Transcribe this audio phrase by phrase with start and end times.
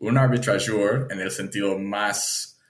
[0.00, 2.60] Un arbitrageur, en el sentido más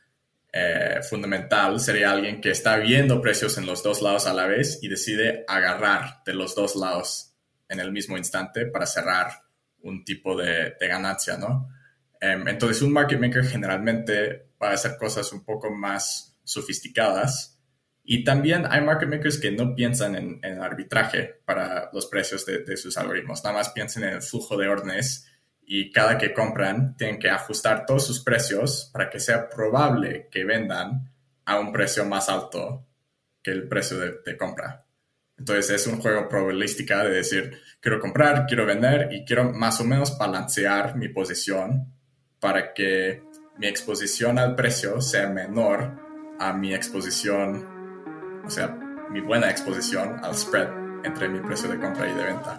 [0.52, 4.78] eh, fundamental, sería alguien que está viendo precios en los dos lados a la vez
[4.82, 7.34] y decide agarrar de los dos lados
[7.68, 9.28] en el mismo instante para cerrar
[9.82, 11.68] un tipo de, ganancia, ¿no?
[12.20, 17.60] Em, entonces, un market maker generalmente va a hacer cosas un poco más sofisticadas
[18.02, 22.76] y también hay market makers que no piensan en, arbitraje para los precios de, de,
[22.78, 25.26] sus algoritmos, nada más piensan en el flujo de órdenes
[25.70, 30.42] y cada que compran tienen que ajustar todos sus precios para que sea probable que
[30.42, 31.12] vendan
[31.44, 32.86] a un precio más alto
[33.42, 34.86] que el precio de, compra.
[35.36, 39.84] Entonces es un juego probabilística de decir, quiero comprar, quiero vender y quiero más o
[39.84, 41.92] menos balancear mi posición
[42.40, 43.22] para que
[43.58, 45.92] mi exposición al precio sea menor
[46.40, 48.68] a mi exposición, o sea,
[49.10, 50.68] mi buena exposición al spread
[51.04, 52.58] entre mi precio de compra y de venta.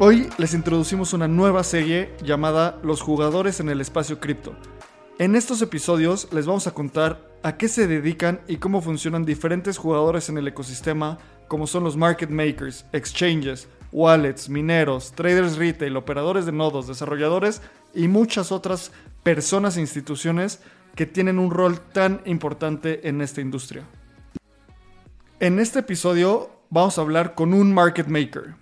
[0.00, 4.54] Hoy les introducimos una nueva serie llamada Los jugadores en el espacio cripto.
[5.18, 9.76] En estos episodios les vamos a contar a qué se dedican y cómo funcionan diferentes
[9.76, 11.18] jugadores en el ecosistema,
[11.48, 17.60] como son los market makers, exchanges, wallets, mineros, traders retail, operadores de nodos, desarrolladores
[17.92, 18.92] y muchas otras
[19.24, 20.60] personas e instituciones
[20.94, 23.82] que tienen un rol tan importante en esta industria.
[25.40, 28.54] En este episodio vamos a hablar con un market maker,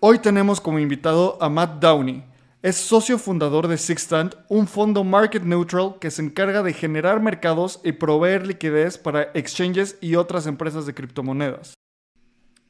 [0.00, 2.24] Hoy tenemos como invitado a Matt Downey.
[2.62, 7.80] Es socio fundador de Sixtant, un fondo market neutral que se encarga de generar mercados
[7.82, 11.74] y proveer liquidez para exchanges y otras empresas de criptomonedas.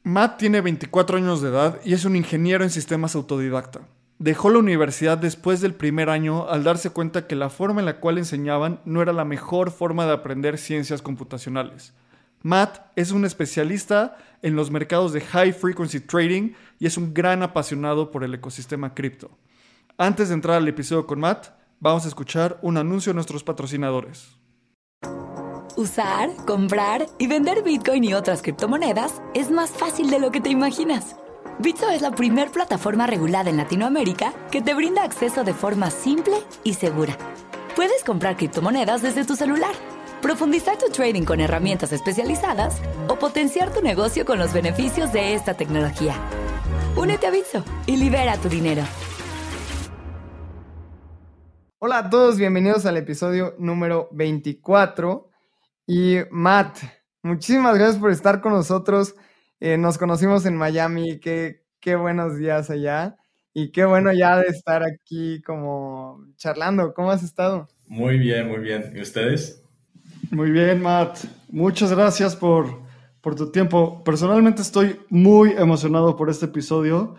[0.01, 3.81] Matt tiene 24 años de edad y es un ingeniero en sistemas autodidacta.
[4.17, 7.99] Dejó la universidad después del primer año al darse cuenta que la forma en la
[7.99, 11.93] cual enseñaban no era la mejor forma de aprender ciencias computacionales.
[12.41, 17.43] Matt es un especialista en los mercados de high frequency trading y es un gran
[17.43, 19.29] apasionado por el ecosistema cripto.
[19.97, 24.37] Antes de entrar al episodio con Matt, vamos a escuchar un anuncio de nuestros patrocinadores.
[25.75, 30.49] Usar, comprar y vender Bitcoin y otras criptomonedas es más fácil de lo que te
[30.49, 31.15] imaginas.
[31.59, 36.35] Bitso es la primer plataforma regulada en Latinoamérica que te brinda acceso de forma simple
[36.63, 37.17] y segura.
[37.75, 39.73] Puedes comprar criptomonedas desde tu celular
[40.21, 45.53] profundizar tu trading con herramientas especializadas o potenciar tu negocio con los beneficios de esta
[45.53, 46.15] tecnología.
[46.95, 48.83] Únete a Bitso y libera tu dinero.
[51.79, 55.29] Hola a todos, bienvenidos al episodio número 24.
[55.87, 56.79] Y Matt,
[57.23, 59.15] muchísimas gracias por estar con nosotros.
[59.61, 63.15] Eh, nos conocimos en Miami, qué, qué buenos días allá.
[63.53, 66.93] Y qué bueno ya de estar aquí como charlando.
[66.93, 67.67] ¿Cómo has estado?
[67.87, 68.91] Muy bien, muy bien.
[68.95, 69.63] ¿Y ustedes?
[70.31, 71.25] Muy bien, Matt.
[71.49, 72.83] Muchas gracias por,
[73.35, 74.03] tu tiempo.
[74.03, 77.15] Personalmente estoy muy emocionado por este episodio.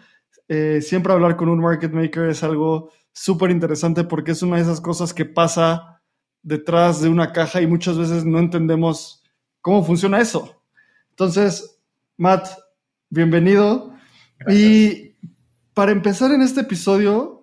[0.47, 4.62] Eh, siempre hablar con un market maker es algo súper interesante porque es una de
[4.62, 6.00] esas cosas que pasa
[6.43, 9.25] detrás de una caja y muchas veces no entendemos
[9.60, 10.62] cómo funciona eso.
[11.10, 11.81] Entonces,
[12.16, 12.47] Matt,
[13.09, 13.93] bienvenido.
[14.49, 15.16] Y
[15.75, 17.43] para empezar en este episodio,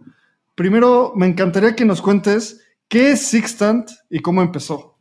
[0.55, 4.96] primero me encantaría que nos cuentes qué es Sixtant y cómo empezó.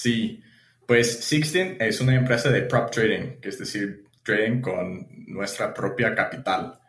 [0.00, 0.42] Sí,
[0.86, 6.14] pues Sixteen es una empresa de prop trading, que es decir, trading con nuestra propia
[6.14, 6.80] capital.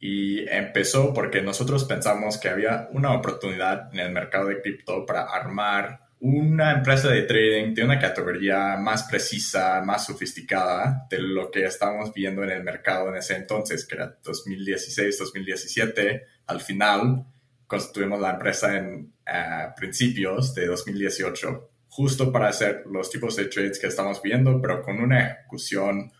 [0.00, 5.26] Y empezó porque nosotros pensamos que había una oportunidad en el mercado de cripto para
[5.26, 11.66] armar una empresa de trading de una categoría más precisa, más sofisticada de lo que
[11.66, 16.26] estábamos viendo en el mercado en ese entonces, que era 2016, 2017.
[16.48, 17.24] Al final,
[17.64, 23.78] constituimos la empresa en eh, principios de 2018 justo para hacer los tipos de trades
[23.78, 26.12] que estamos viendo, pero con una ejecución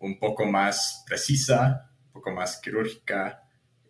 [0.00, 3.44] un poco más precisa, un poco más quirúrgica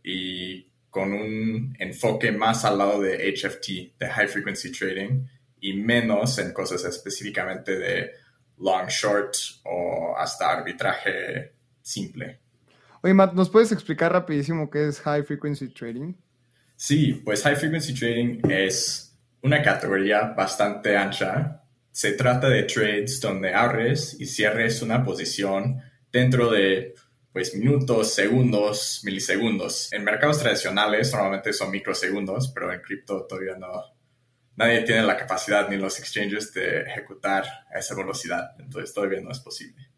[0.04, 5.26] y con un enfoque más al lado de HFT, de High Frequency Trading,
[5.58, 8.10] y menos en cosas específicamente de
[8.58, 12.40] long short o hasta arbitraje simple.
[13.02, 16.12] Oye, Matt, ¿nos puedes explicar rapidísimo qué es High Frequency Trading?
[16.76, 19.11] Sí, pues High Frequency Trading es
[19.42, 21.62] una categoría bastante ancha.
[21.90, 26.94] Se trata de trades donde abres y cierres una posición dentro de
[27.32, 29.92] pues minutos, segundos, milisegundos.
[29.92, 33.68] En mercados tradicionales normalmente son microsegundos, pero en cripto todavía no,
[34.56, 37.44] nadie tiene la capacidad ni los exchanges de ejecutar
[37.74, 39.88] a esa velocidad, entonces todavía no es posible.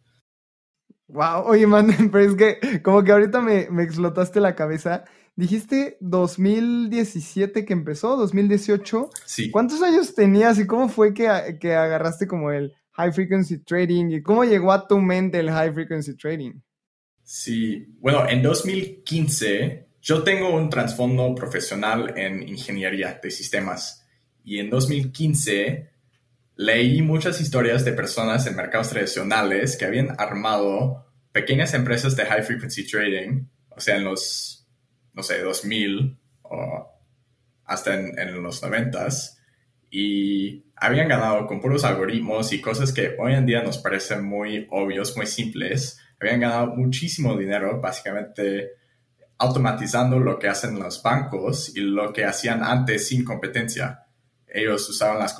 [1.08, 5.04] Wow, oye, man, pero es que como que ahorita me, me explotaste la cabeza.
[5.36, 9.10] Dijiste 2017 que empezó, 2018.
[9.24, 9.50] Sí.
[9.50, 14.22] ¿Cuántos años tenías y cómo fue que, que agarraste como el high frequency trading y
[14.22, 16.52] cómo llegó a tu mente el high frequency trading?
[17.24, 24.06] Sí, bueno, en 2015 yo tengo un trasfondo profesional en ingeniería de sistemas
[24.44, 25.90] y en 2015
[26.56, 32.42] leí muchas historias de personas en mercados tradicionales que habían armado pequeñas empresas de high
[32.42, 34.63] frequency trading, o sea, en los,
[35.14, 36.90] no sé, 2000 o
[37.64, 39.08] hasta en, los 90
[39.90, 44.66] y habían ganado con puros algoritmos y cosas que hoy en día nos parecen muy
[44.70, 45.98] obvios, muy simples.
[46.20, 48.72] Habían ganado muchísimo dinero, básicamente
[49.38, 54.04] automatizando lo que hacen los bancos y lo que hacían antes sin competencia
[54.54, 55.36] ellos usaban las,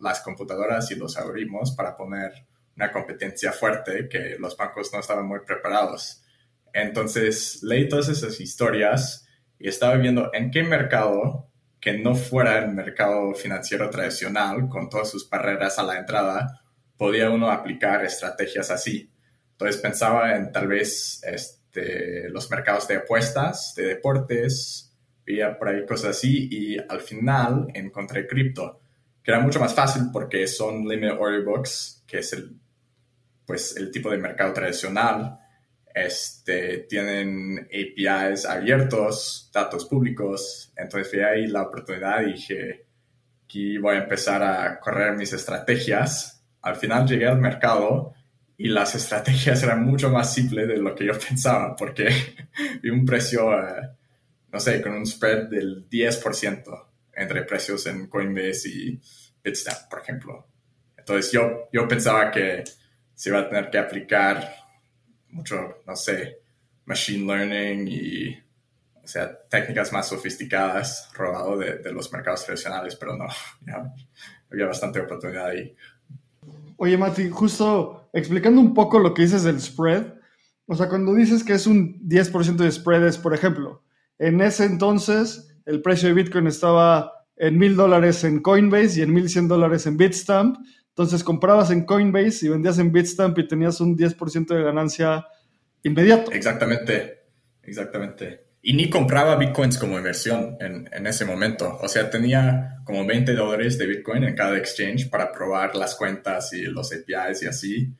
[0.00, 2.46] las computadoras y los algoritmos para poner
[2.76, 6.22] una competencia fuerte que los bancos no estaban muy preparados.
[6.74, 9.26] Entonces leí todas esas historias
[9.58, 11.48] y estaba viendo en qué mercado
[11.80, 16.62] que no fuera el mercado financiero tradicional, con todas sus barreras a la entrada,
[16.96, 19.10] podía uno aplicar estrategias así.
[19.52, 24.92] Entonces pensaba en tal vez este, los mercados de apuestas, de deportes,
[25.24, 28.80] veía por ahí cosas así y al final encontré cripto,
[29.22, 32.56] que era mucho más fácil porque son limit order books, que es el,
[33.46, 35.38] pues, el tipo de mercado tradicional.
[35.94, 40.72] Este, tienen APIs abiertos, datos públicos.
[40.76, 42.86] Entonces vi ahí la oportunidad y dije,
[43.44, 46.44] aquí voy a empezar a correr mis estrategias.
[46.62, 48.12] Al final llegué al mercado
[48.56, 52.10] y las estrategias eran mucho más simples de lo que yo pensaba porque
[52.82, 53.52] vi un precio...
[53.56, 53.90] Eh,
[54.54, 59.00] no sé, con un spread del 10% entre precios en Coinbase y
[59.42, 60.46] Bitstamp, por ejemplo.
[60.96, 62.62] Entonces yo, yo pensaba que
[63.12, 64.63] se iba a tener que aplicar
[65.34, 66.38] mucho, no sé,
[66.86, 68.34] machine learning y,
[69.02, 73.26] o sea, técnicas más sofisticadas robado de, los mercados tradicionales, pero no,
[74.50, 75.76] había bastante oportunidad ahí.
[76.76, 80.06] Oye, Mati, justo explicando un poco lo que dices del spread,
[80.66, 83.82] o sea, cuando dices que es un 10% de spread es, por ejemplo,
[84.18, 89.12] en ese entonces, el precio de Bitcoin estaba en mil dólares en Coinbase y en
[89.12, 90.56] mil cien dólares en Bitstamp.
[90.94, 95.26] Entonces comprabas en Coinbase y vendías en Bitstamp y tenías un 10% de ganancia
[95.82, 96.30] inmediato.
[96.30, 97.24] Exactamente,
[97.64, 98.44] exactamente.
[98.62, 101.78] Y ni compraba bitcoins como inversión en, en, ese momento.
[101.82, 106.52] O sea, tenía como 20 dólares de bitcoin en cada exchange para probar las cuentas
[106.52, 107.92] y los APIs y así.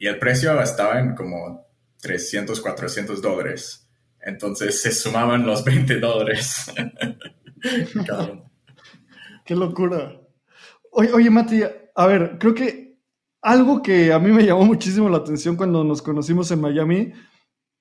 [0.00, 1.68] Y el precio estaba en como
[2.00, 3.88] 300, 400 dólares.
[4.20, 6.72] Entonces se sumaban los 20 dólares.
[9.44, 10.20] Qué locura.
[10.90, 11.62] Oye, oye, Mati,
[11.94, 12.98] a ver, creo que
[13.42, 17.12] algo que a mí me llamó muchísimo la atención cuando nos conocimos en Miami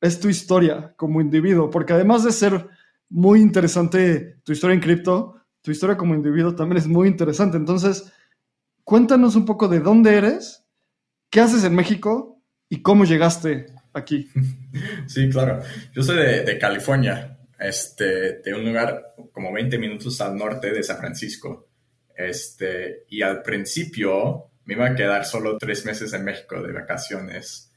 [0.02, 2.68] es tu historia como individuo, porque además de ser
[3.10, 7.58] muy interesante tu historia en cripto, tu historia como individuo también es muy interesante.
[7.58, 8.12] Entonces,
[8.84, 10.66] cuéntanos un poco de dónde eres,
[11.30, 14.30] qué haces en México y cómo llegaste aquí.
[15.06, 15.62] Sí, claro.
[15.94, 20.98] Yo soy de, California, este, de un lugar como 20 minutos al norte de San
[20.98, 21.71] Francisco.
[22.22, 27.72] Este, y al principio me iba a quedar solo tres meses en México de vacaciones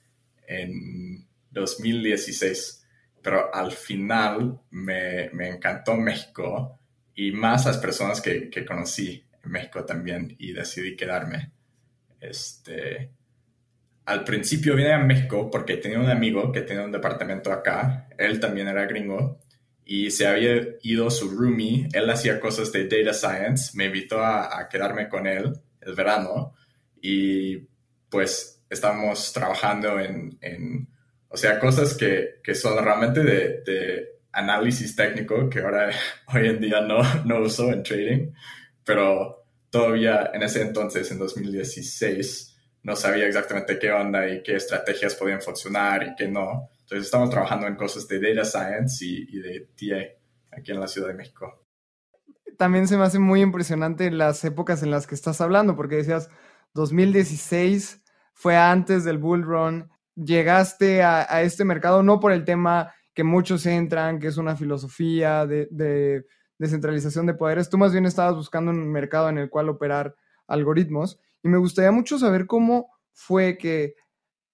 [0.46, 2.86] en 2016.
[3.22, 6.78] Pero al final me, me encantó México
[7.14, 11.52] y más las personas que, que conocí en México también y decidí quedarme.
[12.20, 13.10] Este,
[14.06, 18.40] al principio vine a México porque tenía un amigo que tenía un departamento acá, él
[18.40, 19.40] también era gringo,
[19.84, 24.68] y se había ido su roomie, él hacía cosas de data science, me invitó a,
[24.70, 26.54] quedarme con él el verano
[27.00, 27.58] y
[28.08, 30.88] pues estamos trabajando en,
[31.28, 35.90] o sea, cosas que, que son realmente de, de, análisis técnico que ahora,
[36.34, 38.32] hoy en día no, no uso en trading,
[38.84, 45.14] pero todavía en ese entonces, en 2016, no sabía exactamente qué onda y qué estrategias
[45.14, 46.70] podían funcionar y qué no.
[46.84, 51.08] Entonces estamos trabajando en cosas de data science y, de TA aquí en la Ciudad
[51.08, 51.66] de México.
[52.58, 56.28] También se me hace muy impresionante las épocas en las que estás hablando, porque decías
[56.74, 58.02] 2016
[58.34, 63.64] fue antes del bull run, llegaste a, este mercado no por el tema que muchos
[63.64, 66.26] entran, que es una filosofía de, de
[66.58, 70.14] descentralización de poderes, tú más bien estabas buscando un mercado en el cual operar
[70.46, 71.18] algoritmos.
[71.42, 73.94] Y me gustaría mucho saber cómo fue que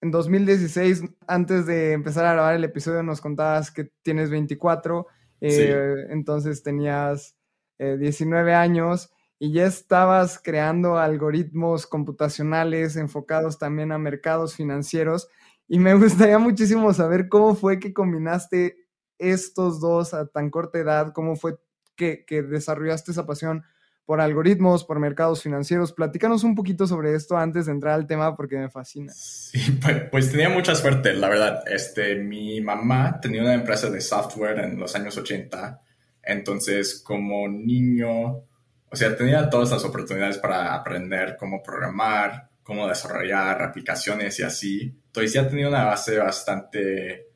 [0.01, 5.07] en 2016, antes de empezar a grabar el episodio, nos contabas que tienes 24,
[5.41, 7.37] eh, entonces tenías
[7.79, 15.29] 19 años y ya estabas creando algoritmos computacionales enfocados también a mercados financieros.
[15.67, 18.77] Y me gustaría muchísimo saber cómo fue que combinaste
[19.19, 21.59] estos dos a tan corta edad, cómo fue
[21.97, 23.65] que, desarrollaste esa pasión
[24.05, 25.93] por algoritmos, por mercados financieros.
[25.93, 29.13] Platícanos un poquito sobre esto antes de entrar al tema porque me fascina.
[29.15, 31.63] Sí, pues, pues, tenía mucha suerte, la verdad.
[31.67, 35.81] Este, mi mamá tenía una empresa de software en los años 80,
[36.23, 43.63] entonces como niño, o sea, tenía todas las oportunidades para aprender cómo programar, cómo desarrollar
[43.63, 44.97] aplicaciones y así.
[45.07, 47.30] Entonces ya tenía una base bastante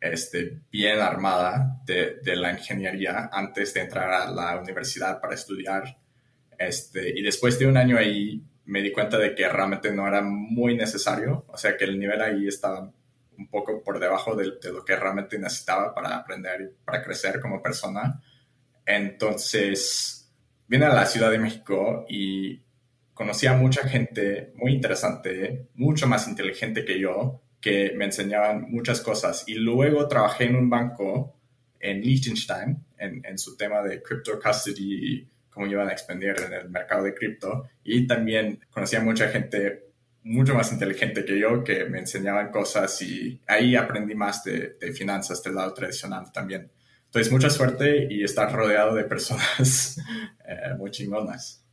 [0.00, 5.98] este, bien armada de, la ingeniería antes de entrar a la universidad para estudiar.
[6.58, 10.22] Este, y después de un año ahí me di cuenta de que realmente no era
[10.22, 12.90] muy necesario, o sea que el nivel ahí estaba
[13.36, 17.40] un poco por debajo de, de lo que realmente necesitaba para aprender y para crecer
[17.40, 18.22] como persona.
[18.84, 20.30] Entonces
[20.68, 22.62] vine a la Ciudad de México y
[23.12, 29.00] conocí a mucha gente muy interesante, mucho más inteligente que yo, que me enseñaban muchas
[29.00, 29.44] cosas.
[29.46, 31.36] Y luego trabajé en un banco
[31.78, 36.52] en Liechtenstein, en, en su tema de crypto custody y cómo iban a expandir en
[36.52, 37.68] el mercado de cripto.
[37.84, 39.90] Y también conocí a mucha gente
[40.22, 44.92] mucho más inteligente que yo que me enseñaban cosas y ahí aprendí más de, de
[44.92, 46.70] finanzas del lado tradicional también.
[47.10, 49.98] Entonces, mucha suerte y estar rodeado de personas
[50.46, 51.66] eh, muy chingonas.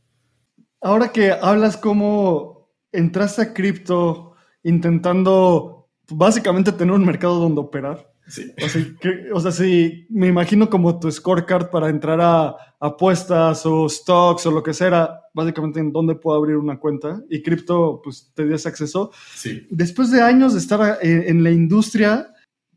[0.80, 5.77] Ahora que hablas cómo entraste a cripto intentando
[6.10, 8.12] básicamente tener un mercado donde operar.
[8.26, 8.52] Sí.
[9.32, 14.50] O sea, si me imagino como tu scorecard para entrar a apuestas o stocks o
[14.50, 18.68] lo que sea, básicamente en dónde puedo abrir una cuenta y cripto, pues te ese
[18.68, 19.12] acceso.
[19.34, 19.66] Sí.
[19.70, 22.34] Después de años de estar en, en la industria,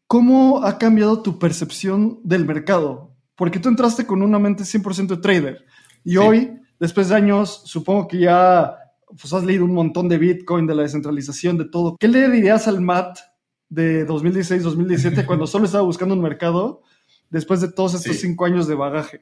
[0.07, 3.13] ¿cómo ha cambiado tu percepción del mercado?
[3.35, 5.65] Porque tú entraste con una mente 100% trader
[6.03, 8.77] y hoy, después de años, supongo que ya
[9.19, 11.97] pues has leído un montón de Bitcoin, de la descentralización, de todo.
[11.97, 13.19] ¿Qué le dirías al Matt
[13.69, 16.81] de 2016-2017 cuando solo estaba buscando un mercado
[17.29, 19.21] después de todos estos cinco años de bagaje?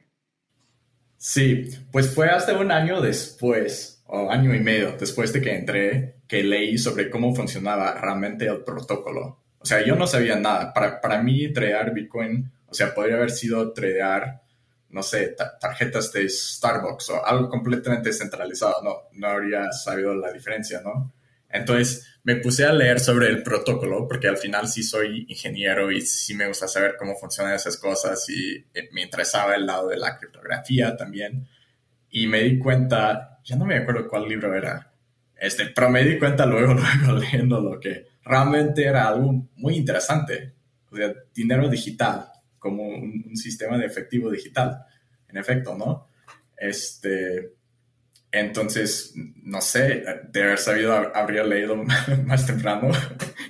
[1.16, 6.16] Sí, pues fue hasta un año después, o año y medio después de que entré,
[6.26, 9.38] que leí sobre cómo funcionaba realmente el protocolo.
[9.58, 10.72] O sea, yo no sabía nada.
[10.72, 14.42] Para, para mí, tradear Bitcoin, o sea, podría haber sido tradear
[14.90, 20.80] no sé, tarjetas de Starbucks o algo completamente centralizado, no, no habría sabido la diferencia,
[20.80, 21.12] ¿no?
[21.48, 26.00] Entonces me puse a leer sobre el protocolo porque al final sí soy ingeniero y
[26.02, 29.96] sí me gusta saber cómo funcionan esas cosas y eh, me interesaba el lado de
[29.96, 31.48] la criptografía también.
[32.10, 34.92] Y me di cuenta, ya no me acuerdo cuál libro era,
[35.36, 40.52] este, pero me di cuenta luego, luego leyendo lo que realmente era algo muy interesante,
[40.90, 42.29] o sea, dinero digital
[42.60, 44.84] como un, sistema de efectivo digital,
[45.28, 46.08] en efecto, ¿no?
[46.56, 47.54] Este,
[48.30, 49.12] entonces,
[49.42, 51.76] no sé, de haber sabido, habría leído
[52.26, 52.90] más temprano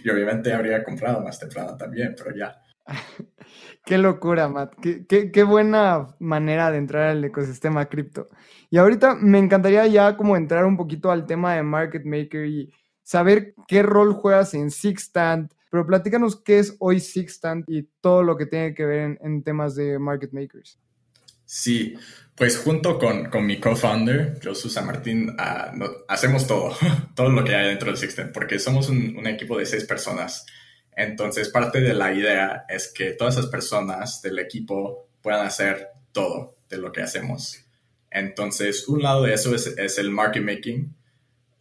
[0.03, 2.63] y obviamente habría comprado más temprano también, pero ya.
[3.85, 4.75] Qué locura, Matt.
[4.81, 8.29] Qué, qué, buena manera de entrar al ecosistema cripto.
[8.69, 12.73] Y ahorita me encantaría ya como entrar un poquito al tema de Market Maker y
[13.03, 18.37] saber qué rol juegas en Sixtant, pero platícanos qué es hoy Sixtant y todo lo
[18.37, 20.79] que tiene que ver en, temas de market makers.
[21.45, 21.95] Sí,
[22.35, 25.73] pues junto con, con mi co-founder, Josu San Martín, ah,
[26.09, 26.77] hacemos todo,
[27.15, 30.47] todo lo que hay dentro del Sixtant, porque somos un, un, equipo de seis personas.
[30.95, 36.57] Entonces, parte de la idea es que todas esas personas del equipo puedan hacer todo
[36.69, 37.65] de lo que hacemos.
[38.11, 40.95] Entonces, un lado de eso es, es el market making,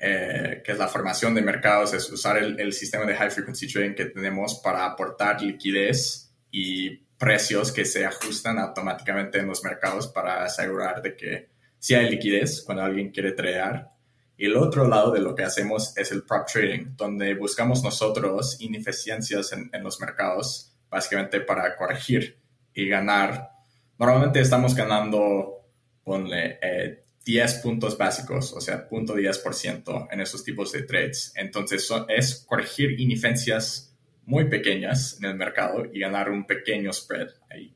[0.02, 3.96] eh, que es la formación de mercados, es usar el, sistema de high frequency trading
[3.96, 10.46] que tenemos para aportar liquidez y precios que se ajustan automáticamente en los mercados para
[10.46, 13.90] asegurar de que si hay liquidez cuando alguien quiere tradear.
[14.38, 18.56] Y el otro lado de lo que hacemos es el prop trading, donde buscamos nosotros
[18.62, 22.40] ineficiencias en, en los mercados, básicamente para corregir
[22.74, 23.50] y ganar.
[23.98, 25.66] Normalmente estamos ganando,
[26.06, 31.32] ponle, eh, 10 puntos básicos, o sea, punto 10% en esos tipos de trades.
[31.36, 33.96] Entonces es corregir ineficiencias
[34.26, 37.76] muy pequeñas en el mercado y ganar un pequeño spread ahí.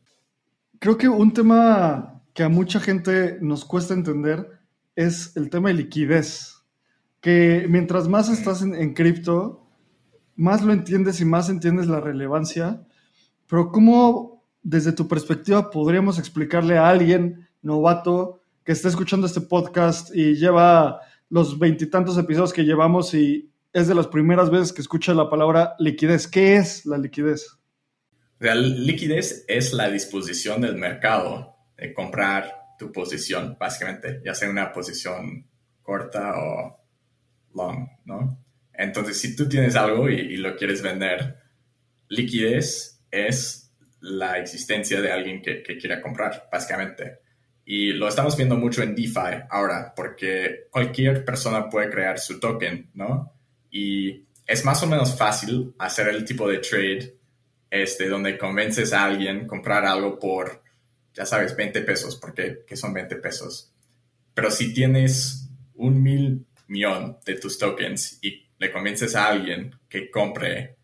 [0.79, 4.59] Creo que un tema que a mucha gente nos cuesta entender
[4.95, 6.55] es el tema de liquidez.
[7.21, 9.67] Que mientras más estás en, cripto,
[10.35, 12.81] más lo entiendes y más entiendes la relevancia.
[13.47, 20.15] Pero ¿cómo desde tu perspectiva podríamos explicarle a alguien novato que está escuchando este podcast
[20.15, 25.13] y lleva los veintitantos episodios que llevamos y es de las primeras veces que escucha
[25.13, 26.27] la palabra liquidez.
[26.27, 27.57] ¿Qué es la liquidez?
[28.39, 34.71] La liquidez es la disposición del mercado de comprar tu posición, básicamente, ya sea una
[34.71, 35.49] posición
[35.81, 36.79] corta o
[37.55, 38.43] long, ¿no?
[38.73, 41.37] Entonces, si tú tienes algo y, lo quieres vender,
[42.09, 47.22] liquidez es la existencia de alguien que, que quiera comprar, básicamente.
[47.65, 52.89] Y lo estamos viendo mucho en DeFi ahora, porque cualquier persona puede crear su token,
[52.93, 53.33] ¿no?
[53.71, 57.17] Y es más o menos fácil hacer el tipo de trade
[57.69, 60.61] este, donde convences a alguien comprar algo por,
[61.13, 63.71] ya sabes, 20 pesos, porque ¿qué son 20 pesos?
[64.33, 70.11] Pero si tienes un mil millón de tus tokens y le convences a alguien que
[70.11, 70.75] compre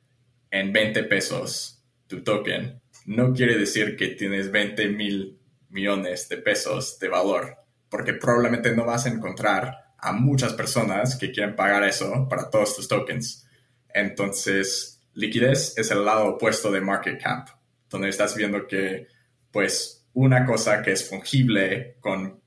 [0.49, 5.38] en 20 pesos tu token, no quiere decir que tienes 20 mil
[5.69, 7.57] millones de pesos de valor,
[7.89, 12.75] porque probablemente no vas a encontrar a muchas personas que quieren pagar eso para todos
[12.75, 13.47] tus tokens.
[13.93, 17.49] Entonces, liquidez es el lado opuesto de market cap,
[17.89, 19.07] donde estás viendo que,
[19.51, 22.39] pues, una cosa que es fungible con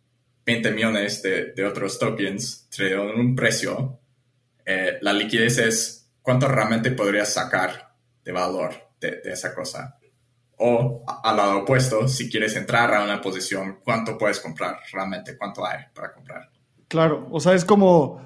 [0.44, 4.00] 20 millones de, otros tokens en un precio,
[4.64, 9.98] eh, la liquidez es cuánto realmente podrías sacar de valor de esa cosa.
[10.64, 15.36] O al lado opuesto, si quieres entrar a una posición, ¿cuánto puedes comprar realmente?
[15.36, 16.50] ¿Cuánto hay para comprar?
[16.86, 18.24] Claro, o sea, es como...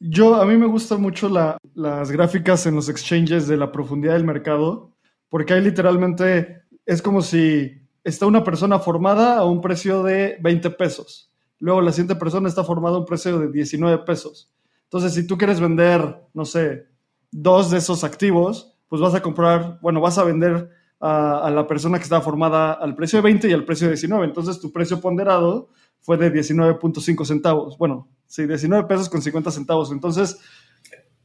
[0.00, 4.24] Yo, a mí me gustan mucho las gráficas en los exchanges de la profundidad del
[4.24, 4.96] mercado,
[5.28, 10.70] porque ahí literalmente es como si está una persona formada a un precio de 20
[10.70, 11.30] pesos.
[11.60, 14.50] Luego la siguiente persona está formada a un precio de 19 pesos.
[14.84, 16.88] Entonces, si tú quieres vender, no sé,
[17.30, 21.98] dos de esos activos, pues vas a comprar, bueno, vas a vender a, la persona
[21.98, 24.26] que estaba formada al precio de 20 y al precio de 19.
[24.26, 27.78] Entonces tu precio ponderado fue de 19.5 centavos.
[27.78, 29.90] Bueno, sí, 19 pesos con 50 centavos.
[29.92, 30.38] Entonces,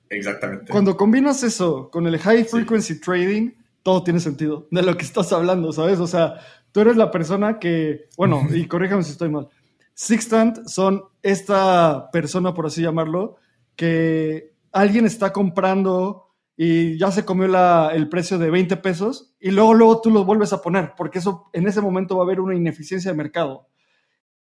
[0.10, 0.72] exactamente.
[0.72, 3.51] Cuando combinas eso con el high frequency trading,
[3.84, 6.00] todo tiene sentido de lo que estás hablando, ¿sabes?
[6.00, 6.36] O sea,
[6.72, 9.50] tú eres la persona que, bueno, y corríjame si estoy mal.
[9.94, 13.36] Sixtant son esta persona, por así llamarlo,
[13.75, 16.25] que alguien está comprando
[16.57, 17.46] y ya se comió
[17.89, 21.50] el precio de 20 pesos y luego, luego tú los vuelves a poner, porque eso
[21.53, 23.68] en ese momento va a haber una ineficiencia de mercado.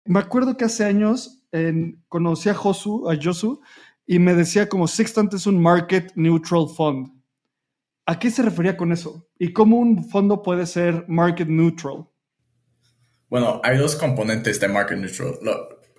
[0.04, 1.44] Me acuerdo que hace años
[2.08, 3.60] conocí a Josu, a Josu,
[4.06, 7.12] y me decía como Sextant es un market neutral fund.
[8.06, 9.28] ¿A qué se refería con eso?
[9.38, 12.08] ¿Y cómo un fondo puede ser market neutral?
[13.28, 15.38] Bueno, hay dos componentes de market neutral.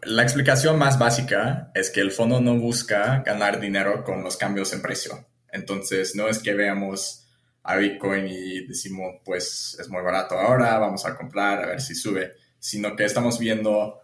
[0.03, 4.73] la explicación más básica es que el fondo no busca ganar dinero con los cambios
[4.73, 7.27] en precio entonces, no es que veamos
[7.63, 11.93] a Bitcoin y decimos, pues es muy barato ahora, vamos a comprar a ver si
[11.93, 13.99] sube, sino que estamos viendo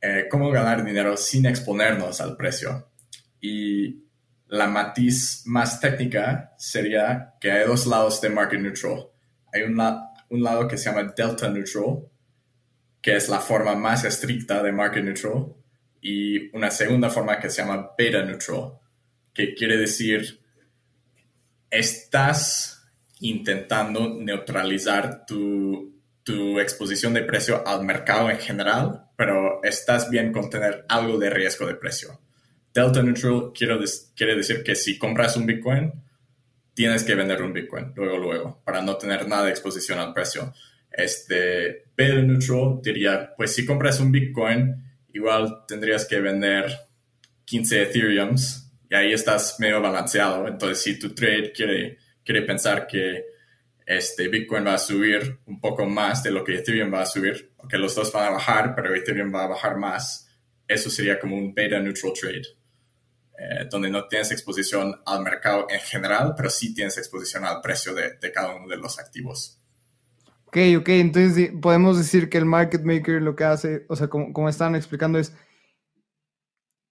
[0.00, 2.88] eh, cómo ganar dinero sin exponernos al precio.
[3.40, 4.04] Y
[4.48, 9.08] la matiz más técnica sería que hay dos lados de market neutral.
[9.52, 9.80] Hay un,
[10.28, 12.06] un lado que se llama delta neutral,
[13.00, 15.54] que es la forma más estricta de market neutral,
[16.00, 18.74] y una segunda forma que se llama beta neutral,
[19.32, 20.41] que quiere decir
[21.72, 22.84] estás
[23.20, 25.90] intentando neutralizar tu,
[26.60, 31.66] exposición de precio al mercado en general, pero estás bien con tener algo de riesgo
[31.66, 32.20] de precio.
[32.72, 35.92] Delta neutral quiere, decir que si compras un Bitcoin,
[36.74, 40.54] tienes que vender un Bitcoin luego, luego, para no tener nada de exposición al precio.
[40.90, 44.76] Este, beta neutral diría, pues si compras un Bitcoin,
[45.12, 46.66] igual tendrías que vender
[47.46, 48.61] 15 Ethereums
[48.92, 50.46] y ahí estás medio balanceado.
[50.46, 53.24] Entonces, si tu trade quiere, quiere pensar que
[53.86, 57.54] este Bitcoin va a subir un poco más de lo que Ethereum va a subir,
[57.70, 60.28] que los dos van a bajar, pero Ethereum va a bajar más,
[60.68, 62.42] eso sería como un beta neutral trade,
[63.38, 67.94] eh, donde no tienes exposición al mercado en general, pero sí tienes exposición al precio
[67.94, 69.58] de, de cada uno de los activos.
[70.44, 74.34] Ok, ok, entonces podemos decir que el market maker lo que hace, o sea, como,
[74.34, 75.32] como están explicando, es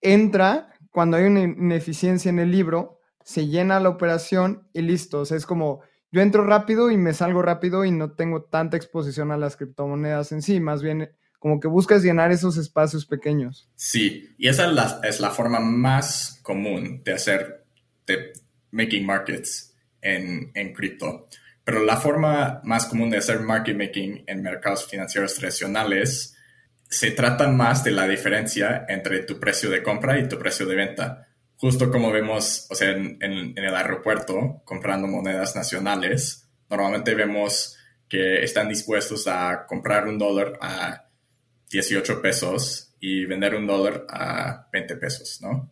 [0.02, 5.22] entra cuando hay una ineficiencia en el libro, se llena la operación y listo.
[5.22, 8.78] O sea, es como yo entro rápido y me salgo rápido y no tengo tanta
[8.78, 13.70] exposición a las criptomonedas en sí, más bien como que buscas llenar esos espacios pequeños.
[13.76, 17.66] Sí, y esa es la, es la forma más común de hacer,
[18.06, 18.34] de
[18.70, 21.28] making markets en, en cripto.
[21.64, 26.36] Pero la forma más común de hacer market making en mercados financieros tradicionales
[26.92, 30.76] se trata más de la diferencia entre tu precio de compra y tu precio de
[30.76, 31.28] venta.
[31.56, 33.18] Justo como vemos, o sea, en,
[33.58, 37.78] el aeropuerto comprando monedas nacionales, normalmente vemos
[38.08, 41.08] que están dispuestos a comprar un dólar a
[41.72, 45.72] 18 pesos y vender un dólar a 20 pesos, ¿no?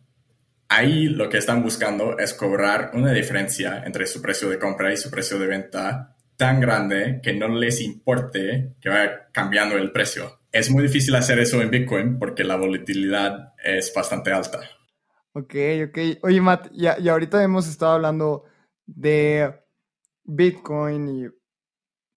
[0.70, 4.96] ahí lo que están buscando es cobrar una diferencia entre su precio de compra y
[4.96, 10.39] su precio de venta tan grande que no les importe que vaya cambiando el precio.
[10.52, 14.60] Es muy difícil hacer eso en Bitcoin porque la volatilidad es bastante alta.
[15.32, 15.54] Ok,
[15.88, 15.98] ok.
[16.22, 18.44] Oye, Matt, y, y ahorita hemos estado hablando
[18.86, 19.54] de
[20.24, 21.24] Bitcoin y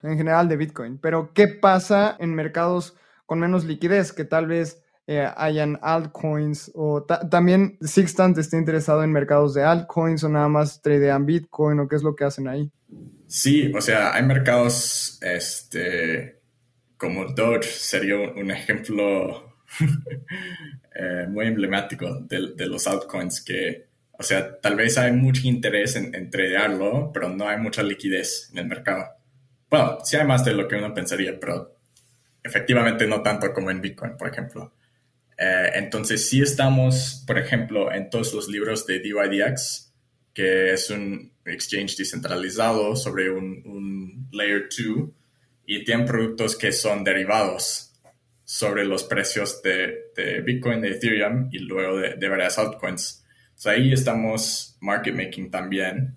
[0.02, 4.82] en general de Bitcoin, pero ¿qué pasa en mercados con menos liquidez que tal vez
[5.06, 10.80] eh, hayan altcoins o también Sixtant está interesado en mercados de altcoins o nada más
[10.82, 12.70] tradean Bitcoin o qué es lo que hacen ahí?
[13.26, 16.40] Sí, o sea, hay mercados este,
[16.96, 19.56] como Doge sería un ejemplo
[20.94, 26.14] eh, muy emblemático de, los altcoins que, o sea, tal vez hay mucho interés en,
[26.14, 29.06] en pero no hay mucha liquidez en el mercado.
[29.68, 31.76] Bueno, sí hay más de lo que uno pensaría, pero
[32.42, 34.72] efectivamente no tanto como en Bitcoin, por ejemplo.
[35.36, 39.92] Eh, entonces, sí estamos, por ejemplo, en todos los libros de DYDX,
[40.32, 45.08] que es un exchange descentralizado sobre un, layer 2
[45.66, 47.92] y tienen productos que son derivados
[48.44, 53.24] sobre los precios de, Bitcoin, de Ethereum y luego de, varias altcoins.
[53.64, 56.16] ahí estamos market making también,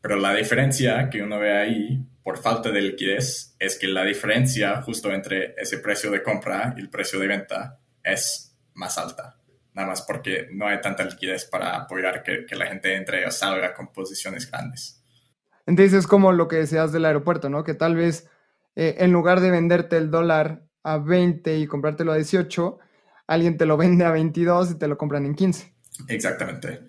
[0.00, 4.82] pero la diferencia que uno ve ahí por falta de liquidez es que la diferencia
[4.82, 9.36] justo entre ese precio de compra y el precio de venta es más alta.
[9.74, 13.74] Nada más porque no hay tanta liquidez para apoyar que, la gente entre o salga
[13.74, 15.02] con posiciones grandes.
[15.66, 17.62] Entonces es como lo que decías del aeropuerto, ¿no?
[17.62, 18.28] Que tal vez
[18.76, 22.78] eh, en lugar de venderte el dólar a 20 y comprártelo a 18,
[23.26, 25.74] alguien te lo vende a 22 y te lo compran en 15.
[26.08, 26.80] Exactamente.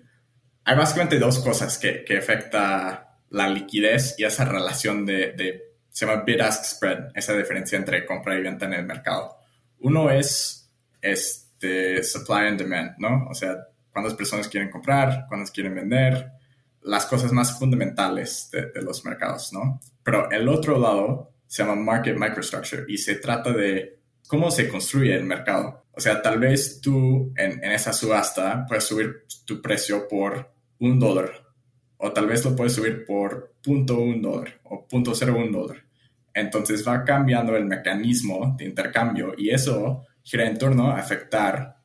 [0.64, 6.06] Hay básicamente dos cosas que, que afecta la liquidez y esa relación de, de, se
[6.06, 9.36] llama bid-ask spread, esa diferencia entre compra y venta en el mercado.
[9.80, 10.70] Uno es,
[11.00, 13.26] es de supply and demand, ¿no?
[13.28, 13.56] O sea,
[13.92, 16.32] cuántas personas quieren comprar, cuántas quieren vender,
[16.82, 19.80] las cosas más fundamentales de, los mercados, ¿no?
[20.02, 25.16] Pero el otro lado se llama market microstructure y se trata de cómo se construye
[25.16, 25.86] el mercado.
[25.92, 31.46] O sea, tal vez tú en, esa subasta puedes subir tu precio por un dólar
[31.96, 35.82] o tal vez lo puedes subir por punto un dólar o punto cero un dólar.
[36.34, 41.78] Entonces va cambiando el mecanismo de intercambio y eso gira en torno a afectar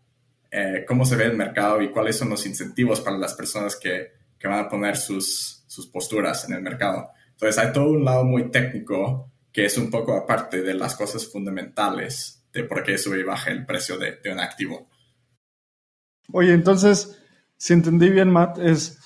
[0.52, 4.22] eh, cómo se ve el mercado y cuáles son los incentivos para las personas que,
[4.44, 7.12] van a poner sus, sus posturas en el mercado.
[7.32, 11.32] Entonces hay todo un lado muy técnico que es un poco aparte de las cosas
[11.32, 14.90] fundamentales de por qué sube y baja el precio de, de un activo.
[16.32, 17.20] Oye, entonces,
[17.58, 19.00] si entendí bien, Matt, es,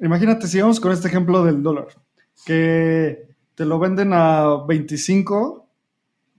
[0.00, 1.88] imagínate, sigamos con este ejemplo del dólar,
[2.46, 5.68] que te lo venden a 25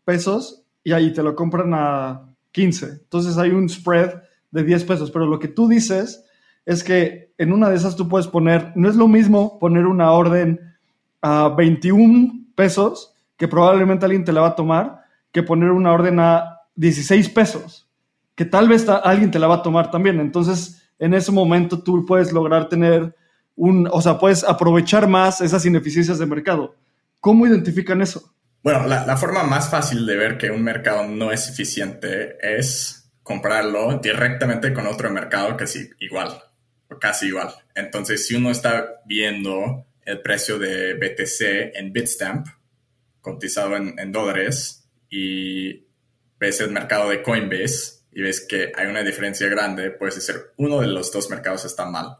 [0.06, 2.86] pesos y ahí te lo compran a 15.
[2.86, 6.26] Entonces hay un spread de 10 pesos, pero lo que tú dices
[6.66, 10.12] es que en una de esas tú puedes poner, no es lo mismo poner una
[10.12, 10.60] orden
[11.22, 16.20] a 21 pesos, que probablemente alguien te la va a tomar, que poner una orden
[16.20, 17.90] a 16 pesos,
[18.36, 20.20] que tal vez alguien te la va a tomar también.
[20.20, 23.16] Entonces, en ese momento tú puedes lograr tener
[23.56, 26.76] un, o sea, puedes aprovechar más esas ineficiencias de mercado.
[27.22, 28.34] ¿Cómo identifican eso?
[28.62, 34.00] Bueno, la, forma más fácil de ver que un mercado no es eficiente es comprarlo
[34.00, 36.42] directamente con otro mercado que es igual,
[36.90, 37.54] o casi igual.
[37.74, 42.48] Entonces, si uno está viendo el precio de BTC en Bitstamp,
[43.22, 45.88] cotizado en, dólares, y
[46.40, 50.82] ves el mercado de Coinbase y ves que hay una diferencia grande, puedes decir uno
[50.82, 52.18] de los dos mercados está mal.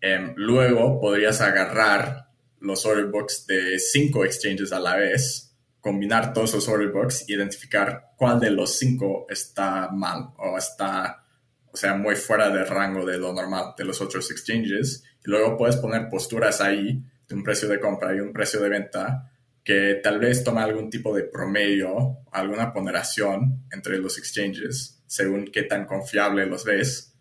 [0.00, 2.28] Em, luego podrías agarrar
[2.60, 8.12] los order books de cinco exchanges a la vez, combinar todos los order books, identificar
[8.16, 11.24] cuál de los cinco está mal o está,
[11.70, 15.04] o sea, muy fuera del rango de lo normal de los otros exchanges.
[15.24, 18.68] Y luego puedes poner posturas ahí de un precio de compra y un precio de
[18.68, 19.30] venta
[19.68, 25.64] que tal vez toma algún tipo de promedio, alguna ponderación entre los exchanges, según qué
[25.64, 27.14] tan confiable los ves.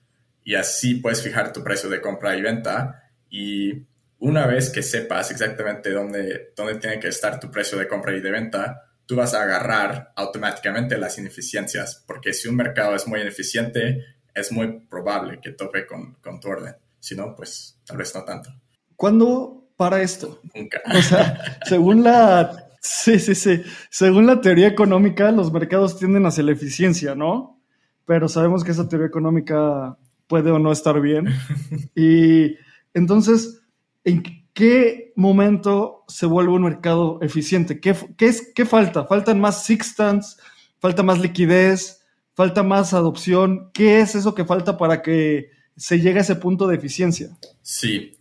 [0.45, 3.85] Y así puedes fijar tu precio de compra y venta y
[4.19, 8.21] una vez que sepas exactamente dónde, dónde tiene que estar tu precio de compra y
[8.21, 13.19] de venta, tú vas a agarrar automáticamente las ineficiencias, porque si un mercado es muy
[13.19, 16.77] ineficiente, es muy probable que tope con, con tu orden.
[16.97, 18.51] Si no, pues tal vez no tanto.
[18.95, 20.41] ¿Cuándo para esto?
[20.53, 20.81] Nunca.
[20.93, 22.65] O sea, según la...
[22.81, 23.61] Sí, sí, sí.
[23.89, 27.59] Según la teoría económica, los mercados tienden hacia la eficiencia, ¿no?
[28.05, 31.27] Pero sabemos que esa teoría económica puede o no estar bien.
[31.95, 32.55] Y
[32.93, 33.61] entonces,
[34.03, 37.79] ¿en qué momento se vuelve un mercado eficiente?
[37.79, 39.05] ¿Qué, es, qué falta?
[39.05, 40.37] ¿Faltan más sixtants?
[40.79, 42.03] ¿Falta más liquidez?
[42.33, 43.71] ¿Falta más adopción?
[43.73, 47.29] ¿Qué es eso que falta para que se llega a ese punto de eficiencia?
[47.61, 48.15] Sí,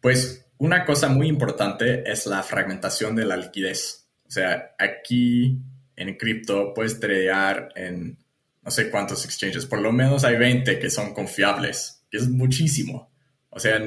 [0.00, 4.06] pues una cosa muy importante es la fragmentación de la liquidez.
[4.26, 5.58] O sea, aquí
[5.96, 8.18] en cripto puedes tradear en
[8.62, 13.10] no sé cuántos exchanges, por lo menos hay 20 que son confiables, que es muchísimo.
[13.48, 13.80] O sea,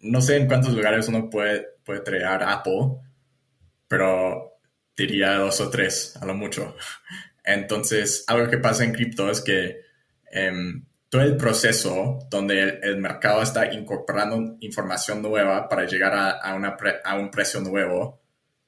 [0.00, 2.96] no sé en cuántos lugares uno puede, puede tradear Apple,
[3.86, 4.58] pero
[4.96, 6.74] diría dos o tres, a lo mucho.
[7.44, 9.82] Entonces, algo que pasa en cripto es que
[10.32, 17.14] em, todo el proceso donde el, mercado está incorporando información nueva para llegar a, a
[17.16, 18.22] un precio nuevo,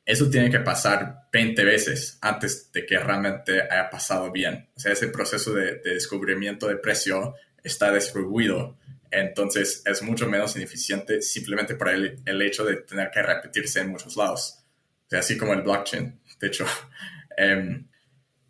[0.05, 4.69] eso tiene que pasar 20 veces antes de que realmente haya pasado bien.
[4.77, 8.77] O sea, ese proceso de, descubrimiento de precio está distribuido.
[9.11, 13.89] Entonces es mucho menos ineficiente simplemente por el, el, hecho de tener que repetirse en
[13.89, 14.59] muchos lados.
[15.07, 16.67] O sea, así como el blockchain, de hecho.
[17.37, 17.89] Em,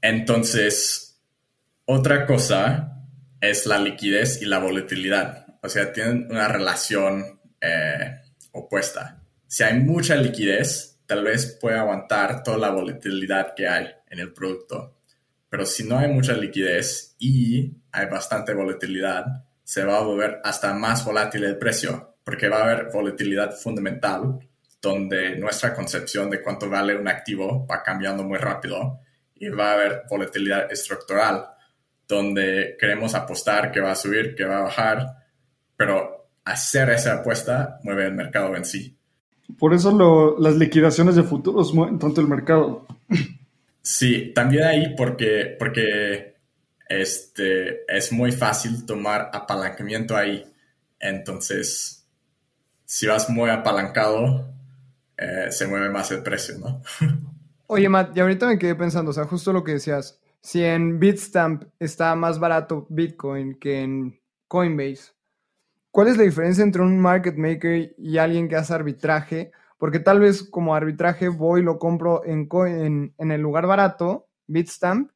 [0.03, 1.23] entonces,
[1.87, 2.94] otra cosa
[3.51, 5.47] es la liquidez y la volatilidad.
[5.63, 8.21] O sea, tienen una relación eh,
[8.53, 9.23] opuesta.
[9.47, 14.33] Si hay mucha liquidez, tal vez pueda aguantar toda la volatilidad que hay en el
[14.33, 14.99] producto.
[15.49, 19.25] Pero si no hay mucha liquidez y hay bastante volatilidad,
[19.63, 24.39] se va a volver hasta más volátil el precio, porque va a haber volatilidad fundamental,
[24.81, 29.01] donde nuestra concepción de cuánto vale un activo va cambiando muy rápido,
[29.37, 31.54] y va a haber volatilidad estructural,
[32.09, 35.25] donde queremos apostar que va a subir, que va a bajar,
[35.77, 38.97] pero hacer esa apuesta mueve el mercado en sí.
[39.59, 42.87] Por eso las liquidaciones de futuros mueven tanto el mercado.
[43.83, 46.37] Sí, también ahí porque, porque
[46.89, 50.45] este, es muy fácil tomar apalancamiento ahí.
[50.99, 52.07] Entonces,
[52.85, 54.49] si vas muy apalancado,
[55.19, 56.83] eh, se mueve más el precio, ¿no?
[57.67, 61.01] Oye, Matt, y ahorita me quedé pensando, o sea, justo lo que decías, si en
[61.01, 65.15] Bitstamp está más barato Bitcoin que en Coinbase,
[65.95, 69.53] ¿Cuál es la diferencia entre un market maker y alguien que hace arbitraje?
[69.79, 72.49] Porque tal vez como arbitraje voy, lo compro en,
[73.17, 75.13] en, el lugar barato, Bitstamp,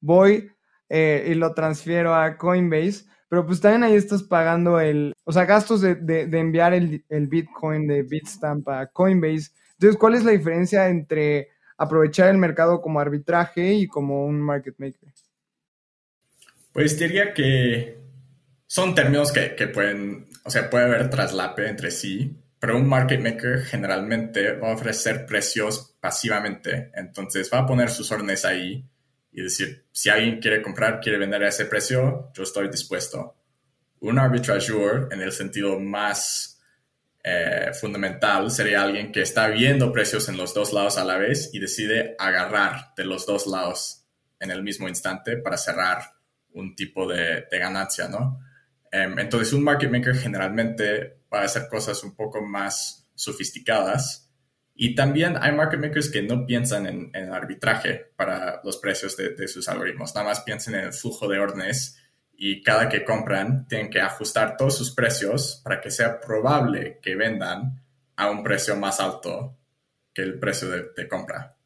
[0.00, 0.50] voy
[0.88, 5.44] eh, y lo transfiero a Coinbase, pero pues también ahí estás pagando el, o sea,
[5.44, 9.50] gastos de, enviar el, el, Bitcoin de Bitstamp a Coinbase.
[9.72, 11.50] Entonces, ¿cuál es la diferencia entre
[11.82, 15.12] aprovechar el mercado como arbitraje y como un market maker?
[16.72, 17.98] Pues diría que
[18.66, 23.64] son términos que, pueden, o sea, puede haber traslape entre sí, pero un market maker
[23.64, 26.90] generalmente va a ofrecer precios pasivamente.
[26.94, 28.82] Entonces va a poner sus órdenes ahí
[29.32, 33.34] y decir, si alguien quiere comprar, quiere vender a ese precio, yo estoy dispuesto.
[34.00, 36.51] Un arbitrageur, en el sentido más
[37.24, 41.50] eh, fundamental, sería alguien que está viendo precios en los dos lados a la vez
[41.52, 44.04] y decide agarrar de los dos lados
[44.40, 46.02] en el mismo instante para cerrar
[46.54, 48.40] un tipo de, ganancia, ¿no?
[48.90, 54.28] Em, entonces, un market maker generalmente va a hacer cosas un poco más sofisticadas.
[54.74, 59.36] Y también hay market makers que no piensan en, en arbitraje para los precios de,
[59.36, 62.01] de, sus algoritmos, nada más piensan en el flujo de órdenes
[62.44, 67.14] y cada que compran tienen que ajustar todos sus precios para que sea probable que
[67.14, 67.80] vendan
[68.16, 69.56] a un precio más alto
[70.12, 71.56] que el precio de, compra.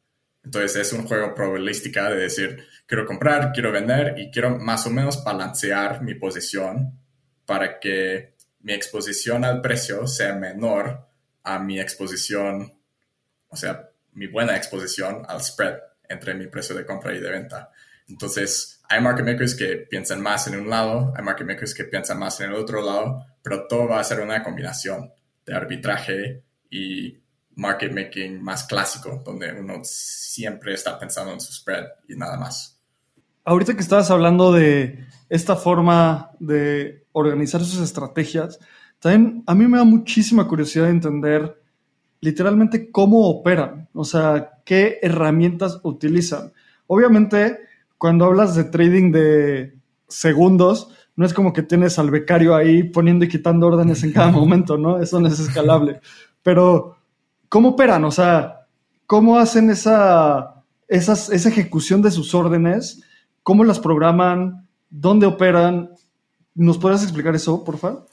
[0.43, 4.91] Entonces es un juego probabilística de decir, quiero comprar, quiero vender y quiero más o
[4.91, 6.99] menos balancear mi posición
[7.47, 11.07] para que mi exposición al precio sea menor
[11.41, 12.71] a mi exposición,
[13.47, 17.71] o sea, mi buena exposición al spread entre mi precio de compra y de venta.
[18.07, 22.19] Entonces, hay market makers que piensan más en un lado, hay market makers que piensan
[22.19, 25.11] más en el otro lado, pero todo va a ser una combinación
[25.45, 27.17] de arbitraje y
[27.55, 32.79] market making más clásico, donde uno siempre está pensando en su spread y nada más.
[33.43, 38.59] Ahorita que estabas hablando de esta forma de organizar sus estrategias,
[38.99, 41.61] también a mí me da muchísima curiosidad de entender
[42.19, 46.51] literalmente cómo operan, o sea, qué herramientas utilizan.
[46.87, 47.66] Obviamente,
[47.97, 49.73] cuando hablas de trading de
[50.07, 54.31] segundos, no es como que tienes al becario ahí poniendo y quitando órdenes en cada
[54.31, 55.01] momento, ¿no?
[55.01, 55.99] Eso no es escalable.
[56.43, 56.97] Pero,
[57.49, 58.05] ¿cómo operan?
[58.05, 58.67] O sea,
[59.05, 63.01] ¿cómo hacen esa, esa ejecución de sus órdenes?
[63.43, 64.67] ¿Cómo las programan?
[64.89, 65.89] ¿Dónde operan?
[66.53, 68.07] ¿Nos puedes explicar eso, por favor?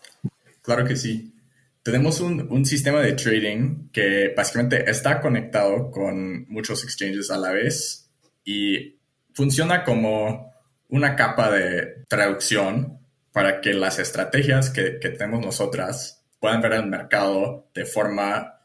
[0.62, 1.34] Claro que sí.
[1.82, 7.52] Tenemos un, un, sistema de trading que básicamente está conectado con muchos exchanges a la
[7.52, 8.08] vez
[8.42, 8.96] y
[9.34, 10.54] funciona como
[10.88, 13.00] una capa de traducción
[13.32, 18.60] para que las estrategias que, tenemos nosotras puedan ver el mercado de forma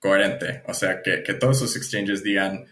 [0.00, 0.62] coherente.
[0.66, 2.66] O sea, que, todos esos exchanges digan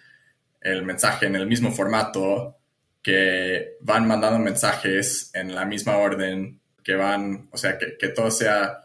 [0.60, 2.58] el mensaje en el mismo formato
[3.00, 8.80] que van mandando mensajes en la misma orden, que van, o sea, que, todo sea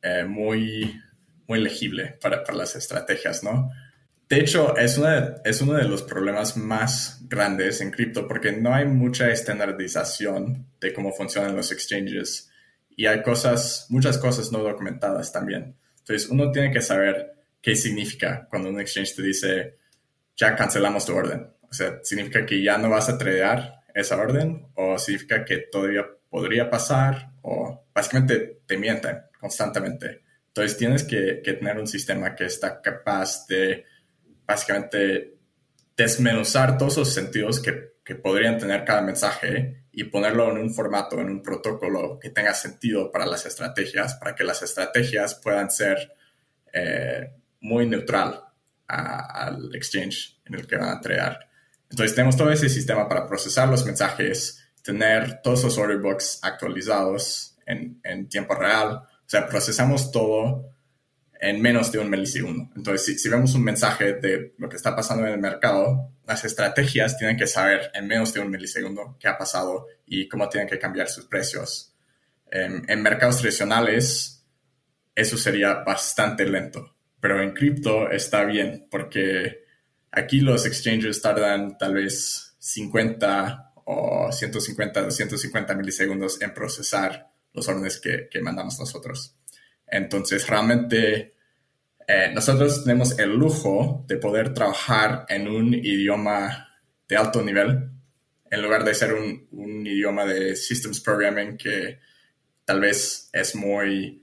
[0.00, 0.98] eh, muy,
[1.46, 3.70] muy legible para, las estrategias, ¿no?
[4.28, 8.74] De hecho, es, una, es uno de los problemas más grandes en cripto porque no
[8.74, 12.50] hay mucha estandarización de cómo funcionan los exchanges
[12.96, 15.76] y hay cosas, muchas cosas no documentadas también.
[15.98, 19.76] Entonces, uno tiene que saber qué significa cuando un exchange te dice,
[20.36, 21.46] ya cancelamos tu orden.
[21.68, 26.04] O sea, significa que ya no vas a tradear esa orden o significa que todavía
[26.28, 30.22] podría pasar o básicamente te mienten constantemente.
[30.48, 33.84] Entonces, tienes que, que tener un sistema que está capaz de
[34.46, 35.36] básicamente
[35.96, 41.18] desmenuzar todos los sentidos que, que, podrían tener cada mensaje y ponerlo en un formato,
[41.20, 46.12] en un protocolo que tenga sentido para las estrategias, para que las estrategias puedan ser
[46.72, 48.42] eh, muy neutral
[48.86, 51.48] al exchange en el que van a tradear.
[51.90, 57.56] Entonces tenemos todo ese sistema para procesar los mensajes, tener todos los order books actualizados
[57.64, 58.90] en, en tiempo real.
[58.90, 60.75] O sea, procesamos todo
[61.40, 62.70] en menos de un milisegundo.
[62.76, 67.16] Entonces, si, vemos un mensaje de lo que está pasando en el mercado, las estrategias
[67.18, 70.78] tienen que saber en menos de un milisegundo qué ha pasado y cómo tienen que
[70.78, 71.92] cambiar sus precios.
[72.50, 74.36] en mercados tradicionales,
[75.16, 79.64] eso sería bastante lento, pero en cripto está bien porque
[80.10, 87.98] aquí los exchanges tardan tal vez 50 o 150, 250 milisegundos en procesar los órdenes
[87.98, 89.35] que, que mandamos nosotros.
[89.86, 91.34] Entonces, realmente
[92.06, 96.68] eh, nosotros tenemos el lujo de poder trabajar en un idioma
[97.08, 97.90] de alto nivel,
[98.50, 101.98] en lugar de ser un, un idioma de systems programming que
[102.64, 104.22] tal vez es muy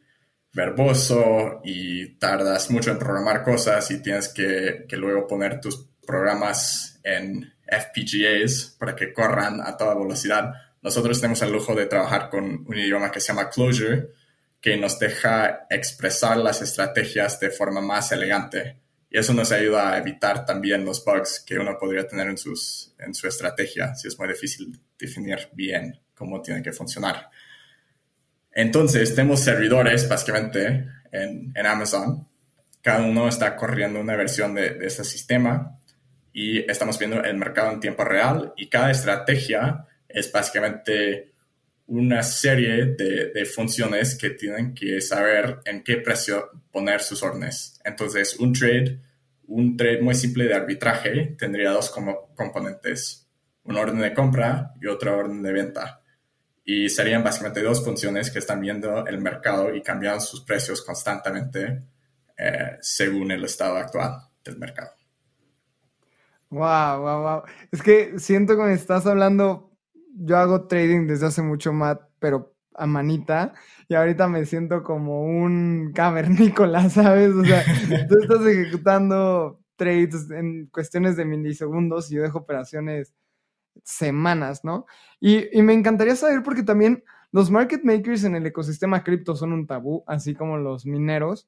[0.54, 7.00] verboso y tardas mucho en programar cosas y tienes que, que luego poner tus programas
[7.04, 10.54] en FPGAs para que corran a toda velocidad.
[10.82, 14.10] Nosotros tenemos el lujo de trabajar con un idioma que se llama Clojure,
[14.64, 18.78] que nos deja expresar las estrategias de forma más elegante.
[19.10, 22.96] Y eso nos ayuda a evitar también los bugs que uno podría tener en, sus,
[22.98, 27.30] en su estrategia, si es muy difícil definir bien cómo tiene que funcionar.
[28.54, 32.26] Entonces, tenemos servidores básicamente en, en Amazon.
[32.82, 35.78] Cada uno está corriendo una versión de, de ese sistema
[36.32, 41.33] y estamos viendo el mercado en tiempo real y cada estrategia es básicamente
[41.88, 47.80] una serie de, funciones que tienen que saber en qué precio poner sus órdenes.
[47.84, 49.00] Entonces, un trade,
[49.48, 53.28] un trade muy simple de arbitraje tendría dos como componentes,
[53.64, 56.02] un orden de compra y otro orden de venta.
[56.66, 61.84] Y serían básicamente dos funciones que están viendo el mercado y cambian sus precios constantemente
[62.38, 64.92] eh, según el estado actual del mercado.
[66.50, 67.44] Wow, wow, wow.
[67.72, 69.73] Es que siento que me estás hablando
[70.14, 73.54] yo hago trading desde hace mucho más, pero a manita,
[73.88, 77.34] y ahorita me siento como un cavernícola, ¿sabes?
[77.34, 77.64] O sea,
[78.08, 83.14] tú estás ejecutando trades en cuestiones de milisegundos y yo dejo operaciones
[83.84, 84.86] semanas, ¿no?
[85.20, 89.54] Y, y, me encantaría saber porque también los market makers en el ecosistema cripto son
[89.54, 91.48] un tabú, así como los mineros,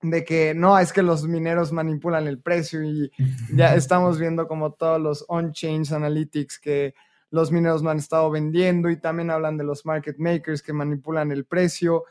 [0.00, 3.10] de que no, es que los mineros manipulan el precio y
[3.54, 6.94] ya estamos viendo como todos los on-chain analytics que
[7.34, 11.32] los mineros no han estado vendiendo y también hablan de los market makers que manipulan
[11.32, 12.04] el precio.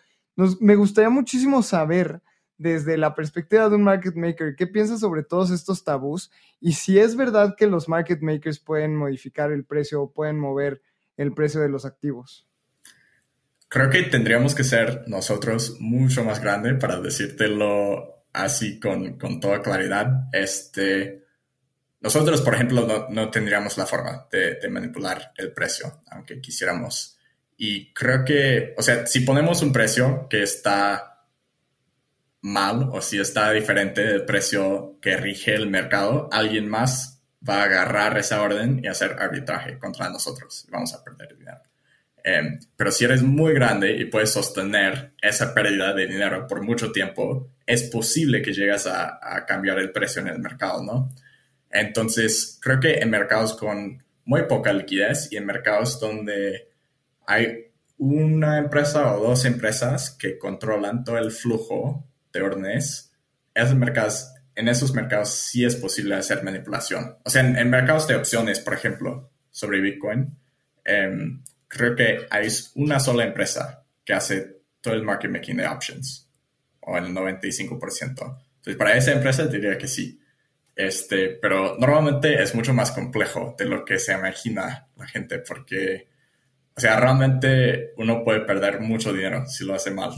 [0.60, 2.22] me gustaría muchísimo saber
[2.58, 6.30] desde la perspectiva de un market maker, ¿qué piensas sobre todos estos tabús?
[6.60, 10.82] Y si es verdad que los market makers pueden modificar el precio o pueden mover
[11.16, 12.46] el precio de los activos.
[13.70, 19.62] Creo que tendríamos que ser nosotros mucho más grande para decírtelo así con, con toda
[19.62, 20.28] claridad.
[20.34, 21.23] Este,
[22.04, 27.18] nosotros, por ejemplo, no, tendríamos la forma de, manipular el precio, aunque quisiéramos.
[27.56, 31.28] Y creo que, o sea, si ponemos un precio que está
[32.42, 37.63] mal o si está diferente del precio que rige el mercado, alguien más va a
[37.63, 40.68] agarrar esa orden y hacer arbitraje contra nosotros.
[40.70, 41.62] Vamos a perder dinero.
[42.22, 46.92] Em, pero si eres muy grande y puedes sostener esa pérdida de dinero por mucho
[46.92, 51.10] tiempo, es posible que llegas a, a cambiar el precio en el mercado, ¿no?
[51.74, 56.69] Entonces, creo que en mercados con muy poca liquidez y en mercados donde
[57.26, 63.12] hay una empresa o dos empresas que controlan todo el flujo de órdenes,
[63.54, 67.17] esos mercados, en esos mercados sí es posible hacer manipulación.
[67.24, 70.38] O sea, en, mercados de opciones, por ejemplo, sobre Bitcoin,
[70.86, 76.30] em, creo que hay una sola empresa que hace todo el market making de options,
[76.82, 78.40] o el 95%.
[78.58, 80.19] Entonces, para esa empresa diría que sí.
[80.76, 86.08] Este, pero normalmente es mucho más complejo de lo que se imagina la gente, porque
[86.76, 90.12] o sea, realmente uno puede perder mucho dinero si lo hace mal.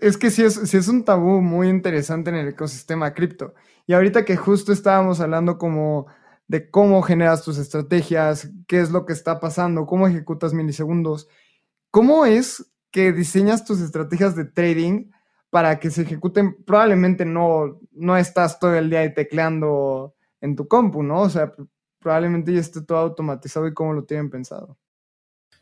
[0.00, 3.54] Es que sí es, sí es un tabú muy interesante en el ecosistema cripto.
[3.86, 6.06] Y ahorita que justo estábamos hablando como
[6.48, 11.28] de cómo generas tus estrategias, qué es lo que está pasando, cómo ejecutas milisegundos,
[11.90, 15.10] ¿cómo es que diseñas tus estrategias de trading
[15.54, 16.64] para que se ejecuten?
[16.64, 21.20] Probablemente no, no estás todo el día tecleando en tu compu, ¿no?
[21.20, 21.54] O sea,
[22.00, 24.76] probablemente ya esté todo automatizado y cómo lo tienen pensado.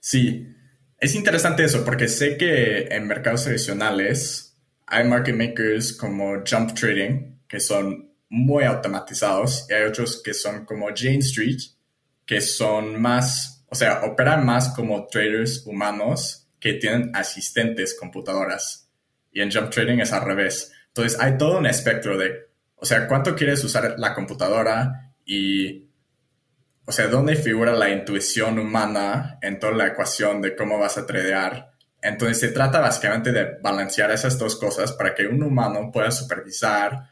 [0.00, 0.48] Sí,
[0.96, 7.40] es interesante eso, porque sé que en mercados tradicionales hay market makers como Jump Trading,
[7.46, 11.60] que son muy automatizados, y hay otros que son como Jane Street,
[12.24, 18.81] que son más, o sea, operan más como traders humanos que tienen asistentes computadoras.
[19.32, 20.72] Y en Jump Trading es al revés.
[20.88, 25.88] Entonces hay todo un espectro de, o sea, cuánto quieres usar la computadora y
[26.84, 31.06] o sea, ¿dónde figura la intuición humana en toda la ecuación de cómo vas a
[31.06, 31.70] tradear?
[32.00, 37.08] Entonces se trata básicamente de balancear esas dos cosas para que un humano pueda supervisar,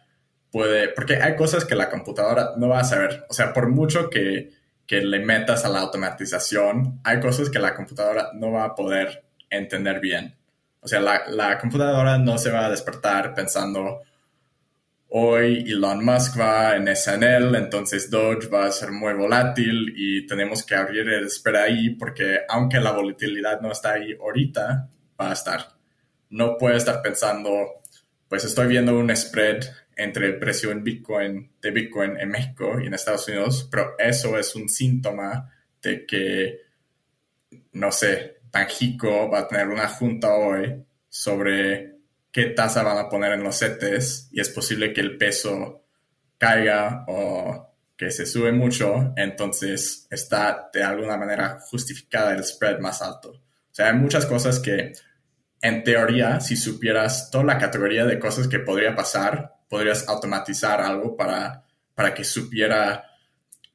[0.50, 3.24] puede, porque hay cosas que la computadora no va a saber.
[3.28, 4.50] O sea, por mucho que,
[4.84, 9.24] que le metas a la automatización, hay cosas que la computadora no va a poder
[9.48, 10.36] entender bien.
[10.80, 14.00] O sea, la, la computadora no se va a despertar pensando,
[15.12, 20.64] Hoy Elon Musk va en SNL, entonces Doge va a ser muy volátil y tenemos
[20.64, 24.88] que abrir el espera ahí porque aunque la volatilidad no está ahí ahorita,
[25.20, 25.66] va a estar.
[26.28, 27.82] No puede estar pensando,
[28.28, 29.64] pues estoy viendo un spread
[29.96, 34.38] entre el precio en Bitcoin, de Bitcoin en México y en Estados Unidos, pero eso
[34.38, 35.50] es un síntoma
[35.82, 36.60] de que,
[37.72, 41.96] no sé, Banjico va a tener una junta hoy sobre
[42.32, 45.84] qué tasa van a poner en los CETES y es posible que el peso
[46.38, 53.02] caiga o que se sube mucho, entonces está de alguna manera justificada el spread más
[53.02, 53.30] alto.
[53.30, 54.92] O sea, hay muchas cosas que
[55.60, 61.14] en teoría, si supieras toda la categoría de cosas que podría pasar, podrías automatizar algo
[61.14, 63.04] para, para que supiera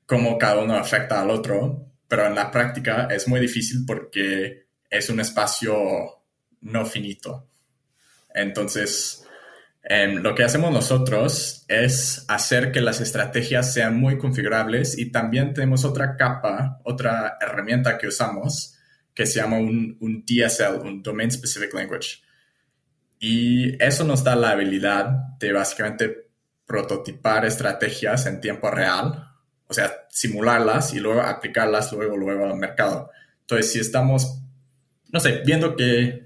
[0.08, 4.65] cómo cada uno afecta al otro, pero en la práctica es muy difícil porque
[4.96, 6.22] es un espacio
[6.62, 7.48] no finito.
[8.34, 9.26] Entonces,
[9.84, 15.54] em, lo que hacemos nosotros es hacer que las estrategias sean muy configurables y también
[15.54, 18.76] tenemos otra capa, otra herramienta que usamos
[19.16, 22.22] que se llama un, DSL, un Domain Specific Language.
[23.18, 26.30] Y eso nos da la habilidad de básicamente
[26.66, 29.32] prototipar estrategias en tiempo real,
[29.68, 33.10] o sea, simularlas y luego aplicarlas luego, luego al mercado.
[33.42, 34.42] Entonces, si estamos,
[35.12, 36.26] no sé, viendo que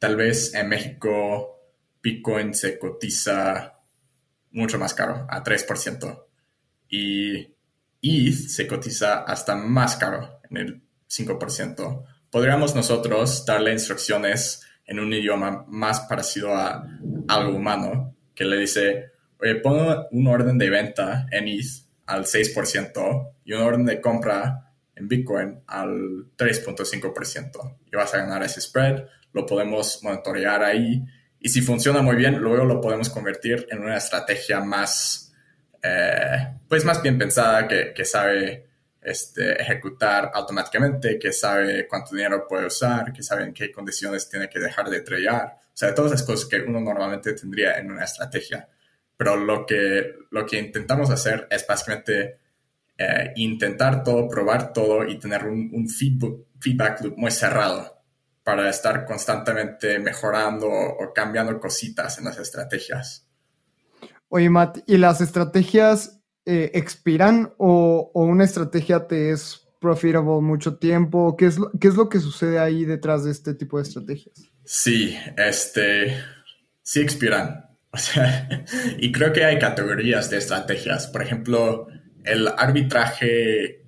[0.00, 1.60] Tal vez en México
[2.02, 3.80] Bitcoin se cotiza
[4.52, 6.24] mucho más caro, a 3%.
[6.88, 7.54] Y
[8.00, 12.02] ETH se cotiza hasta más caro, en el 5%.
[12.30, 16.82] Podríamos nosotros darle instrucciones en un idioma más parecido a
[17.28, 21.66] algo humano, que le dice, oye, pon un orden de venta en ETH
[22.06, 24.69] al 6% y un orden de compra
[25.08, 27.76] Bitcoin al 3.5%.
[27.92, 31.04] Y vas a ganar ese spread lo podemos monitorear ahí
[31.38, 35.32] y si funciona muy bien, luego lo podemos convertir en una estrategia más,
[35.82, 38.66] eh, pues más bien pensada, que, que sabe
[39.00, 44.50] este, ejecutar automáticamente, que sabe cuánto dinero puede usar, que sabe en qué condiciones tiene
[44.50, 45.56] que dejar de tradear.
[45.66, 48.68] O sea, todas las cosas que uno normalmente tendría en una estrategia.
[49.16, 52.39] Pero lo que, lo que intentamos hacer es básicamente
[53.02, 58.02] eh, intentar todo, probar todo y tener un, un feedback, loop muy cerrado
[58.44, 63.26] para estar constantemente mejorando o cambiando cositas en las estrategias.
[64.28, 71.38] Oye, Matt, ¿y las estrategias eh, expiran o, una estrategia te es profitable mucho tiempo?
[71.38, 74.42] ¿Qué es, lo, ¿Qué es lo que sucede ahí detrás de este tipo de estrategias?
[74.62, 76.22] Sí, este,
[76.82, 77.64] sí expiran.
[77.92, 78.64] O sea,
[78.98, 81.08] y creo que hay categorías de estrategias.
[81.08, 81.88] Por ejemplo,
[82.24, 83.82] el arbitraje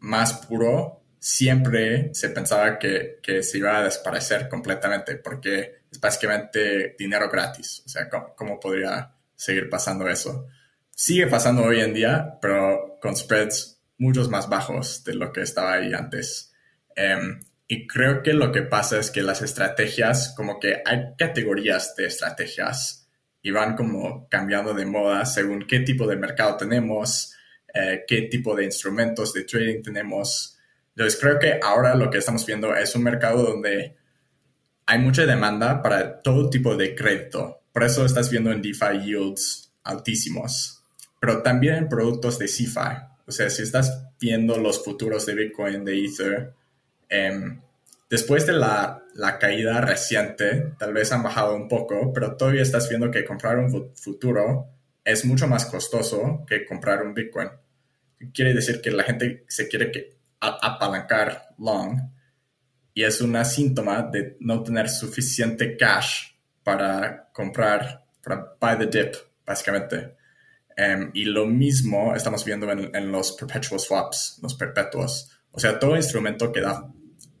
[0.00, 7.28] más puro siempre se pensaba que, se iba a desaparecer completamente porque es básicamente dinero
[7.30, 7.82] gratis.
[7.86, 10.46] O sea, ¿cómo, podría seguir pasando eso?
[10.90, 15.74] Sigue pasando hoy en día, pero con spreads muchos más bajos de lo que estaba
[15.74, 16.52] ahí antes.
[16.94, 21.94] Em, y creo que lo que pasa es que las estrategias, como que hay categorías
[21.96, 23.08] de estrategias
[23.42, 27.34] y van como cambiando de moda según qué tipo de mercado tenemos,
[27.74, 30.58] eh, qué tipo de instrumentos de trading tenemos.
[30.90, 33.96] Entonces creo que ahora lo que estamos viendo es un mercado donde
[34.86, 37.60] hay mucha demanda para todo tipo de crédito.
[37.72, 40.82] Por eso estás viendo en DeFi yields altísimos,
[41.20, 42.96] pero también en productos de CeFi.
[43.26, 46.52] O sea, si estás viendo los futuros de Bitcoin, de Ether,
[47.08, 47.60] em,
[48.08, 52.88] después de la, la, caída reciente, tal vez han bajado un poco, pero todavía estás
[52.88, 54.66] viendo que comprar un futuro
[55.08, 57.48] es mucho más costoso que comprar un Bitcoin.
[58.34, 61.98] Quiere decir que la gente se quiere que, apalancar long
[62.92, 66.32] y es una síntoma de no tener suficiente cash
[66.62, 69.14] para comprar, para buy the dip,
[69.46, 70.14] básicamente.
[70.76, 75.30] Em, y lo mismo estamos viendo en, los perpetual swaps, los perpetuos.
[75.50, 76.86] O sea, todo instrumento que da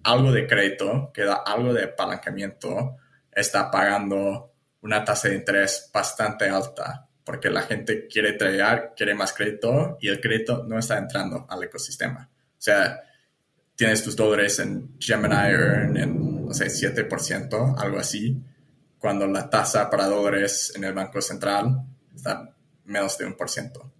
[0.04, 2.96] algo de crédito, que da algo de apalancamiento,
[3.30, 9.34] está pagando una tasa de interés bastante alta porque la gente quiere tradear, quiere más
[9.34, 12.26] crédito y el crédito no está entrando al ecosistema.
[12.32, 13.02] O sea,
[13.76, 18.42] tienes tus dólares en Gemini Earn en, no sé, 7%, algo así,
[18.98, 21.82] cuando la tasa para dólares en el Banco Central
[22.14, 22.48] está
[22.86, 23.92] menos de un por ciento.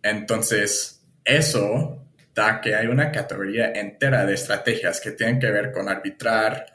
[0.00, 5.88] Entonces, eso da que hay una categoría entera de estrategias que tienen que ver con
[5.88, 6.66] arbitrar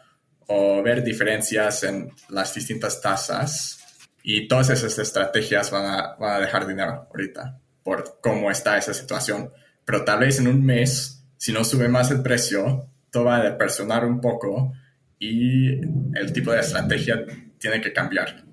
[0.47, 3.78] o ver diferencias en las distintas tasas.
[4.23, 8.93] Y todas esas estrategias van a, van a dejar dinero ahorita por cómo está esa
[8.93, 9.51] situación.
[9.85, 13.43] Pero tal vez en un mes, si no sube más el precio, todo va a
[13.43, 14.73] depersonar un poco
[15.17, 15.79] y
[16.15, 17.25] el tipo de estrategia
[17.57, 18.43] tiene que cambiar.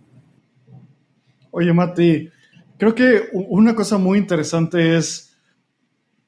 [1.50, 2.30] Oye, Mati,
[2.78, 5.36] Creo que una cosa muy interesante es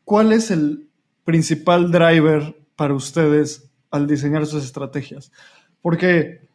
[0.04, 0.88] cuál es el
[1.24, 5.30] principal driver para ustedes al diseñar sus estrategias.
[5.82, 6.47] Porque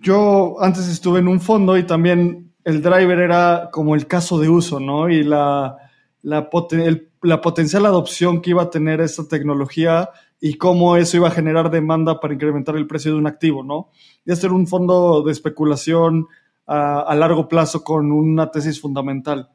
[0.00, 4.48] yo antes estuve en un fondo y también el driver era como el caso de
[4.48, 5.08] uso, ¿no?
[5.08, 5.76] Y la,
[6.22, 11.70] la, potencial adopción que iba a tener esta tecnología y cómo eso iba a generar
[11.70, 13.90] demanda para incrementar el precio de un activo, ¿no?
[14.24, 16.26] Y hacer un fondo de especulación
[16.66, 19.50] a, largo plazo con una tesis fundamental.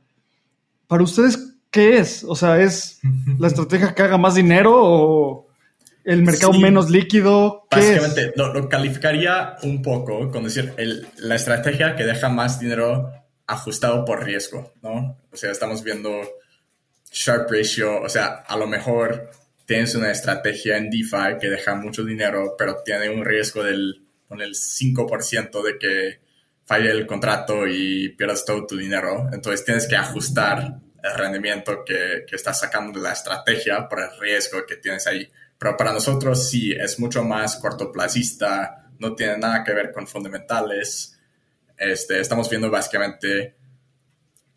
[0.87, 2.23] Para ustedes, ¿qué es?
[2.23, 3.01] O sea, ¿es
[3.39, 5.48] la estrategia que haga más dinero o
[6.09, 7.67] el mercado menos líquido?
[7.69, 10.73] Básicamente, Lo, calificaría un poco con decir
[11.17, 13.11] la estrategia que deja más dinero
[13.45, 15.17] ajustado por riesgo, ¿no?
[15.31, 16.21] O sea, estamos viendo
[17.11, 19.29] Sharp Ratio, o sea, a lo mejor
[19.65, 24.41] tienes una estrategia en DeFi que deja mucho dinero, pero tiene un riesgo del con
[24.41, 26.19] el 5% de que
[26.63, 29.27] falle el contrato y pierdas todo tu dinero.
[29.33, 34.19] Entonces tienes que ajustar el rendimiento que, que estás sacando de la estrategia por el
[34.19, 35.27] riesgo que tienes ahí.
[35.59, 41.19] Pero para nosotros sí, es mucho más cortoplacista, no tiene nada que ver con fundamentales.
[41.77, 43.55] Este, estamos viendo básicamente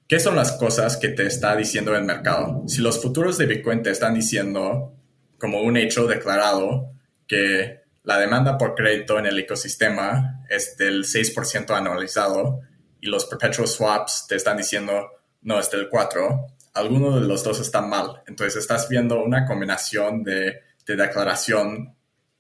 [0.07, 2.63] qué son las cosas que te está diciendo el mercado.
[2.69, 4.95] Si los futuros de Bitcoin te están diciendo
[5.39, 6.93] como un hecho declarado
[7.27, 12.61] que la demanda por crédito en el ecosistema es del 6% anualizado
[13.01, 15.09] y los perpetual swaps te están diciendo
[15.43, 18.23] no es del 4%, alguno de los dos está mal.
[18.29, 21.95] Entonces estás viendo una combinación de, declaración,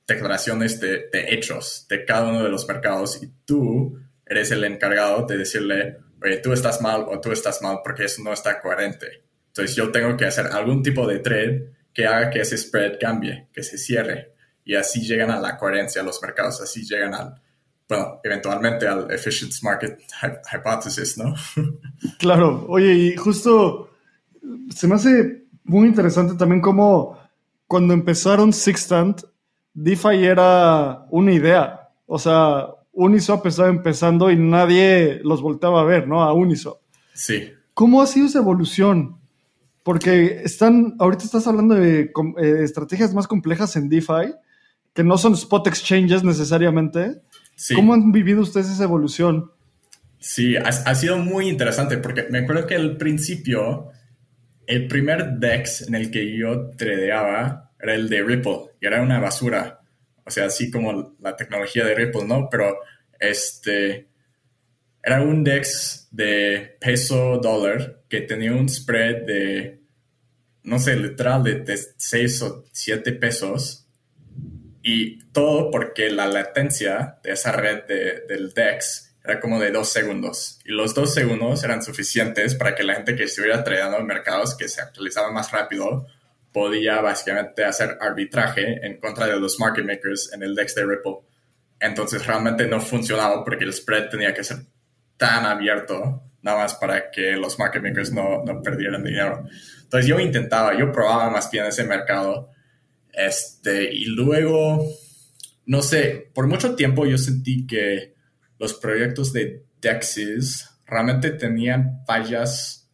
[0.07, 5.39] declaraciones de, hechos de cada uno de los mercados y tú eres el encargado de
[5.39, 9.25] decirle, oye, tú estás mal o tú estás mal porque eso no está coherente.
[9.49, 13.49] Entonces yo tengo que hacer algún tipo de trade que haga que ese spread cambie,
[13.53, 14.33] que se cierre
[14.65, 17.35] y así llegan a la coherencia los mercados, así llegan al,
[17.89, 20.01] bueno, eventualmente al efficient market
[20.53, 21.35] hypothesis, ¿no?
[22.19, 23.91] claro, oye, y justo
[24.75, 27.19] se me hace muy interesante también cómo
[27.73, 29.23] cuando empezaron Sixtant,
[29.73, 36.07] DeFi era una idea, o sea, Uniswap estaba empezando y nadie los volteaba a ver,
[36.07, 36.23] ¿no?
[36.23, 36.77] A Uniswap.
[37.15, 37.51] Sí.
[37.73, 39.17] ¿Cómo ha sido esa evolución?
[39.83, 42.13] Porque están, ahorita estás hablando de
[42.43, 44.35] eh, estrategias más complejas en DeFi,
[44.93, 47.23] que no son spot exchanges necesariamente.
[47.75, 49.51] ¿Cómo han vivido ustedes esa evolución?
[50.19, 53.89] Sí, ha, sido muy interesante porque me acuerdo que al principio,
[54.67, 59.21] el primer DEX en el que yo tradeaba era el de Ripple y era una
[59.21, 59.81] basura.
[60.25, 62.49] O sea, así como la tecnología de Ripple, ¿no?
[62.49, 62.79] Pero
[63.19, 64.09] este
[65.03, 69.81] era un DEX de peso dólar que tenía un spread de,
[70.63, 73.89] no sé, literal de, de 6 o 7 pesos
[74.83, 77.85] y todo porque la latencia de esa red
[78.29, 80.59] del DEX era como de dos segundos.
[80.65, 84.57] Y los dos segundos eran suficientes para que la gente que estuviera tradeando en mercados
[84.57, 86.07] que se actualizaban más rápido
[86.53, 91.19] podía básicamente hacer arbitraje en contra de los market makers en el DEX de Ripple.
[91.81, 94.59] Entonces realmente no funcionaba porque el spread tenía que ser
[95.17, 99.45] tan abierto nada más para que los market makers no, no perdieran dinero.
[99.83, 102.51] Entonces yo intentaba, yo probaba más bien ese mercado
[103.13, 104.85] este, y luego,
[105.67, 108.12] no sé, por mucho tiempo yo sentí que
[108.63, 112.89] los proyectos de DEXs realmente tenían fallas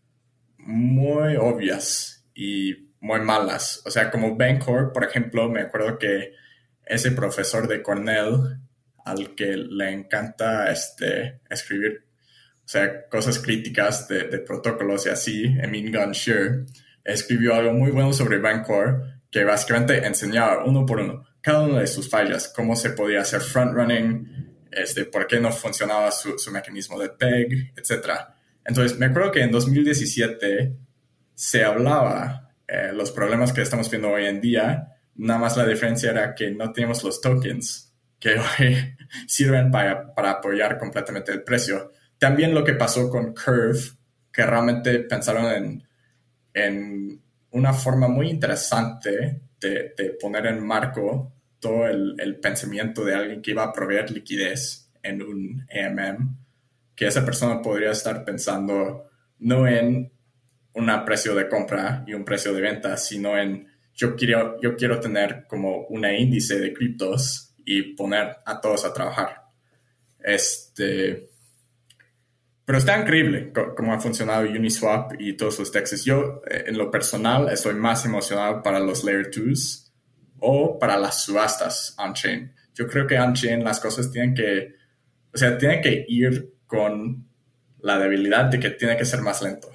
[0.57, 3.83] muy obvias y muy malas.
[3.85, 6.33] O sea, como Bancor, por ejemplo, me acuerdo que
[6.87, 8.61] ese profesor de Cornell,
[9.05, 12.07] al que le encanta este, escribir,
[12.65, 16.65] o sea, cosas críticas de, protocolos y así, Emin Gunshire,
[17.05, 21.87] escribió algo muy bueno sobre Bancor, que básicamente enseñaba uno por uno cada una de
[21.87, 24.38] sus fallas, cómo se podía hacer front running,
[24.73, 28.11] este, por qué no funcionaba su, mecanismo de PEG, etc.
[28.65, 30.77] Entonces, me acuerdo que en 2017
[31.35, 36.11] se hablaba eh, los problemas que estamos viendo hoy en día, nada más la diferencia
[36.11, 38.97] era que no tenemos los tokens que hoy
[39.27, 41.93] sirven para, para apoyar completamente el precio.
[42.19, 43.81] También lo que pasó con Curve,
[44.33, 45.89] que realmente pensaron en,
[46.53, 53.43] en una forma muy interesante de, de poner en marco todo el, pensamiento de alguien
[53.43, 56.37] que iba a proveer liquidez en un AMM,
[56.95, 59.09] que esa persona podría estar pensando
[59.41, 60.11] no en
[60.75, 65.01] un precio de compra y un precio de venta, sino en yo quiero, yo quiero
[65.01, 69.43] tener como una índice de criptos y poner a todos a trabajar.
[70.21, 71.29] Este,
[72.65, 76.05] pero está increíble cómo ha funcionado Uniswap y todos los textos.
[76.05, 79.88] Yo, eh, en lo personal, estoy más emocionado para los Layer 2s
[80.41, 82.53] o para las subastas on-chain.
[82.75, 84.75] Yo creo que on-chain las cosas tienen que,
[85.33, 87.27] o sea, tienen que ir con
[87.81, 89.71] la debilidad de que tiene que ser más lento.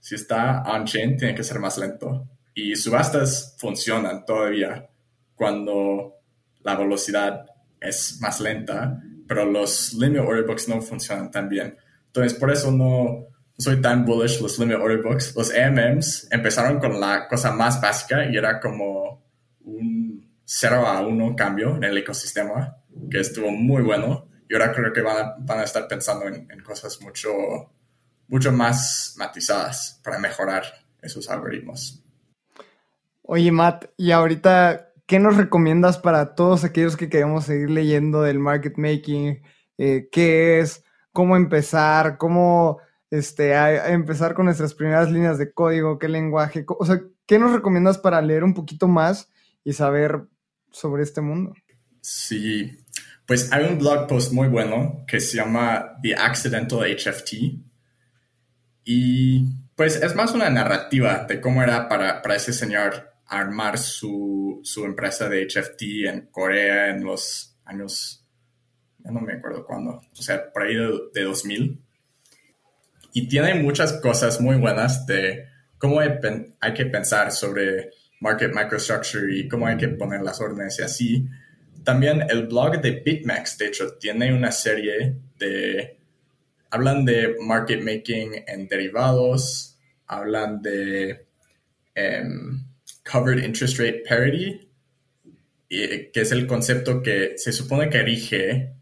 [0.00, 2.28] Si está on-chain, tiene que ser más lento.
[2.54, 4.88] Y subastas funcionan todavía
[5.34, 6.14] cuando
[6.62, 7.46] la velocidad
[7.80, 11.76] es más lenta, pero los limit order books no funcionan tan bien.
[12.06, 13.26] Entonces, por eso no
[13.58, 15.34] soy tan bullish los limit order books.
[15.34, 19.23] Los AMMs empezaron con la cosa más básica y era como
[19.64, 22.76] un 0 a 1 cambio en el ecosistema,
[23.10, 24.28] que estuvo muy bueno.
[24.48, 27.32] Y ahora creo que van a, estar pensando en, cosas mucho,
[28.28, 30.64] mucho más matizadas para mejorar
[31.00, 32.02] esos algoritmos.
[33.22, 38.38] Oye, Matt, y ahorita, ¿qué nos recomiendas para todos aquellos que queremos seguir leyendo del
[38.38, 39.42] market making?
[39.78, 40.84] Eh, ¿Qué es?
[41.10, 42.18] ¿Cómo empezar?
[42.18, 43.54] ¿Cómo este,
[43.90, 45.98] empezar con nuestras primeras líneas de código?
[45.98, 46.66] ¿Qué lenguaje?
[46.68, 49.32] O sea, ¿qué nos recomiendas para leer un poquito más
[49.64, 50.22] y saber
[50.70, 51.54] sobre este mundo.
[52.00, 52.78] Sí,
[53.26, 57.32] pues hay un blog post muy bueno que se llama The Accidental HFT
[58.84, 64.60] y pues es más una narrativa de cómo era para, para ese señor armar su,
[64.62, 68.24] su, empresa de HFT en Corea en los años,
[68.98, 71.80] ya no me acuerdo cuándo, o sea, por ahí de, de 2000.
[73.14, 75.46] Y tiene muchas cosas muy buenas de
[75.78, 76.10] cómo hay,
[76.60, 77.90] hay que pensar sobre
[78.24, 81.28] market microstructure y cómo hay que poner las órdenes y así.
[81.84, 85.98] También el blog de BitMEX, de hecho, tiene una serie de...
[86.70, 91.26] Hablan de market making en derivados, hablan de
[91.94, 92.64] em,
[93.04, 94.68] covered interest rate parity,
[95.68, 98.72] que es el concepto que se supone que rige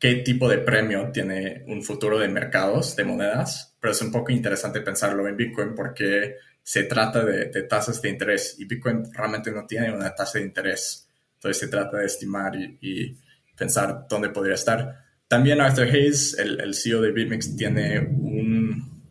[0.00, 4.32] qué tipo de premio tiene un futuro de mercados de monedas, pero es un poco
[4.32, 9.66] interesante pensarlo en Bitcoin porque se trata de, tasas de interés y Bitcoin realmente no
[9.66, 11.06] tiene una tasa de interés.
[11.34, 13.16] Entonces se trata de estimar y,
[13.56, 15.04] pensar dónde podría estar.
[15.28, 19.04] También Arthur Hayes, el, CEO de BitMEX, tiene un,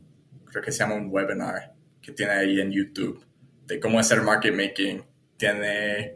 [0.45, 1.71] creo que se llama un webinar
[2.01, 3.23] que tiene ahí en YouTube
[3.67, 5.03] de cómo hacer market making.
[5.37, 6.15] Tiene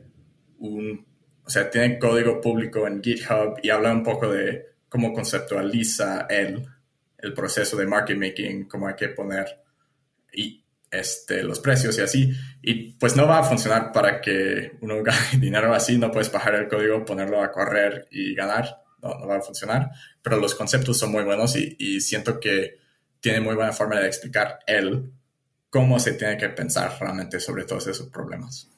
[0.58, 1.06] un,
[1.46, 6.66] o sea, tiene código público en GitHub y habla un poco de cómo conceptualiza él
[7.18, 9.48] el proceso de market making, cómo hay que poner
[10.32, 12.32] y este, los precios y así.
[12.62, 16.56] Y pues no va a funcionar para que uno gane dinero así, no puedes bajar
[16.56, 19.90] el código, ponerlo a correr y ganar, no, no va a funcionar.
[20.22, 22.78] Pero los conceptos son muy buenos y, y, siento que
[23.20, 25.12] tiene muy buena forma de explicar él
[25.70, 28.70] cómo se tiene que pensar realmente sobre todos esos problemas.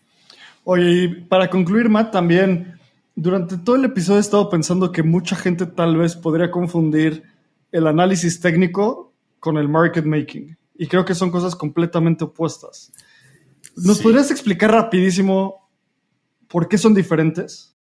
[0.66, 2.80] Oye, y para concluir, Matt, también
[3.16, 7.24] durante todo el episodio he estado pensando que mucha gente tal vez podría confundir
[7.72, 12.91] el análisis técnico con el market making y creo que son cosas completamente opuestas.
[13.76, 15.70] ¿Nos podrías explicar rapidísimo
[16.47, 17.76] por qué son diferentes?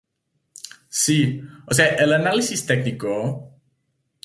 [0.89, 3.49] Sí, o sea, el análisis técnico,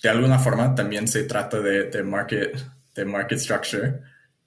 [0.02, 2.58] de alguna forma, también se trata de, market,
[2.94, 4.00] de market structure.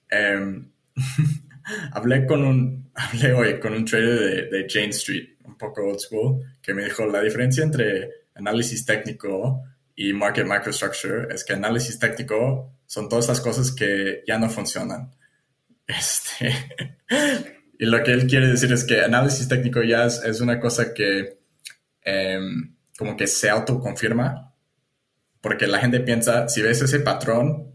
[0.09, 0.69] Em,
[1.91, 5.99] hablé con un, hablé hoy con un trader de, de Jane Street, un poco old
[5.99, 9.63] school, que me dijo la diferencia entre análisis técnico
[9.95, 15.11] y market microstructure es que análisis técnico son todas las cosas que ya no funcionan.
[15.87, 16.55] Este,
[17.77, 21.37] y lo que él quiere decir es que análisis técnico ya es, una cosa que
[22.03, 24.53] em, como que se autoconfirma,
[25.41, 27.73] porque la gente piensa, si ves ese patrón,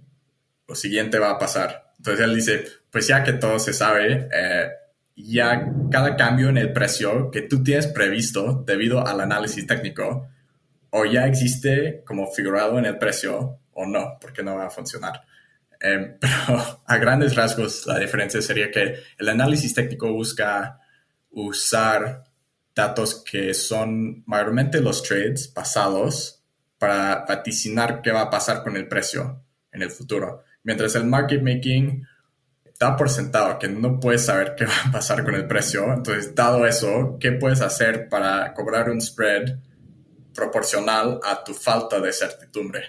[0.67, 1.93] lo siguiente va a pasar.
[1.99, 4.69] Entonces él dice, pues ya que todo se sabe, eh,
[5.17, 10.29] ya cada cambio en el precio que tú tienes previsto debido al análisis técnico,
[10.91, 15.23] o ya existe como figurado en el precio o no, porque no va a funcionar.
[15.81, 20.81] Em, pero a grandes rasgos la diferencia sería que el análisis técnico busca
[21.31, 22.25] usar
[22.75, 26.43] datos que son mayormente los trades pasados
[26.79, 29.43] para vaticinar qué va a pasar con el precio
[29.73, 30.45] en el futuro.
[30.67, 32.05] Mientras el market making
[32.79, 35.85] da por sentado que no puedes saber qué va a pasar con el precio.
[35.93, 39.59] Entonces, dado eso, ¿qué puedes hacer para cobrar un spread
[40.35, 42.83] proporcional a tu falta de certidumbre?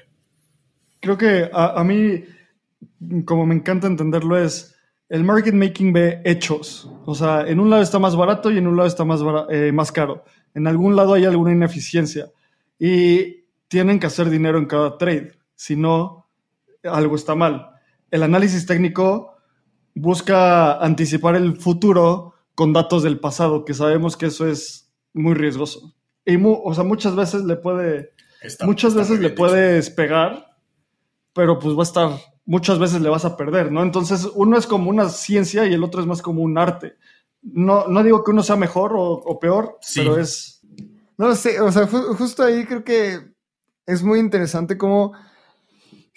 [1.00, 2.26] Creo que a, mí,
[3.24, 4.76] como me encanta entenderlo, es
[5.08, 6.90] el market making ve hechos.
[7.06, 9.72] O sea, en un lado está más barato y en un lado está más, eh,
[9.72, 10.26] más caro.
[10.56, 12.30] En algún lado hay alguna ineficiencia.
[12.80, 15.34] Y tienen que hacer dinero en cada trade.
[15.56, 16.27] Si no,
[16.88, 17.72] algo está mal.
[18.12, 19.36] El análisis técnico
[19.96, 25.94] busca anticipar el futuro con datos del pasado, que sabemos que eso es muy riesgoso.
[26.26, 28.12] Y o sea, muchas veces le puede,
[28.62, 30.58] muchas veces le puedes pegar,
[31.34, 32.10] pero pues va a estar,
[32.46, 33.82] muchas veces le vas a perder, ¿no?
[33.82, 36.96] Entonces, uno es como una ciencia y el otro es más como un arte.
[37.42, 40.62] No, no digo que uno sea mejor o, peor, pero es...
[41.18, 43.20] No sé, o sea, justo ahí creo que
[43.86, 45.14] es muy interesante cómo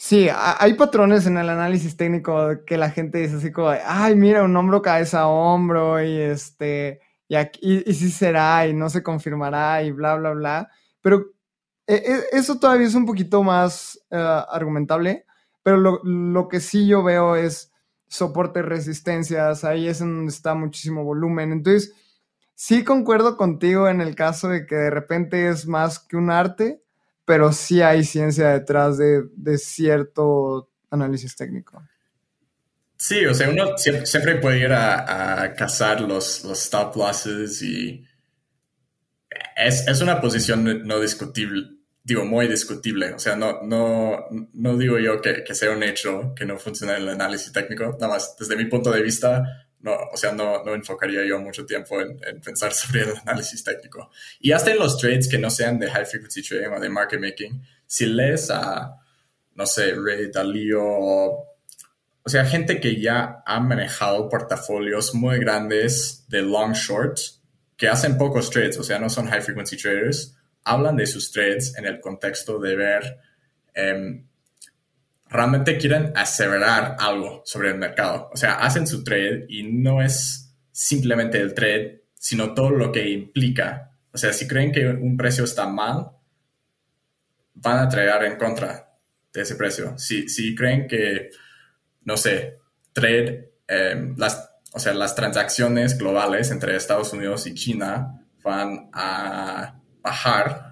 [0.03, 4.43] Sí, hay patrones en el análisis técnico que la gente dice así como, ay, mira,
[4.43, 9.03] un hombro cabeza a hombro y este, y, aquí, y, sí será y no se
[9.03, 10.71] confirmará y bla, bla, bla.
[11.03, 11.27] Pero
[11.87, 14.17] e, e, eso todavía es un poquito más eh,
[14.49, 15.27] argumentable,
[15.63, 17.71] pero lo, lo, que sí yo veo es
[18.09, 21.53] soporte resistencias, ahí es donde está muchísimo volumen.
[21.53, 21.93] Entonces,
[22.55, 26.83] sí concuerdo contigo en el caso de que de repente es más que un arte
[27.25, 31.83] pero sí hay ciencia detrás de, cierto análisis técnico.
[32.97, 38.05] Sí, o sea, uno siempre, puede ir a, cazar los, los, stop losses y
[39.57, 41.69] es, una posición no discutible,
[42.03, 43.15] digo, muy discutible.
[43.15, 46.97] O sea, no, no, no digo yo que, que sea un hecho que no funcione
[46.97, 50.75] el análisis técnico, nada más desde mi punto de vista, no, o sea, no, no
[50.75, 54.11] enfocaría yo mucho tiempo en, pensar sobre el análisis técnico.
[54.41, 57.21] Y hasta en los trades que no sean de high frequency trading o de market
[57.21, 58.97] making, si lees a,
[59.55, 66.43] no sé, Ray Dalio, o sea, gente que ya ha manejado portafolios muy grandes de
[66.43, 67.19] long short,
[67.77, 71.77] que hacen pocos trades, o sea, no son high frequency traders, hablan de sus trades
[71.79, 73.19] en el contexto de ver
[73.73, 74.27] em,
[75.31, 78.29] realmente quieren aseverar algo sobre el mercado.
[78.33, 83.09] O sea, hacen su trade y no es simplemente el trade, sino todo lo que
[83.09, 83.93] implica.
[84.13, 86.11] O sea, si creen que un precio está mal,
[87.55, 88.93] van a tradear en contra
[89.33, 89.97] de ese precio.
[89.97, 91.31] Si, si creen que,
[92.05, 92.59] no sé,
[92.93, 99.79] trade, em, las, o sea, las transacciones globales entre Estados Unidos y China van a
[100.03, 100.70] bajar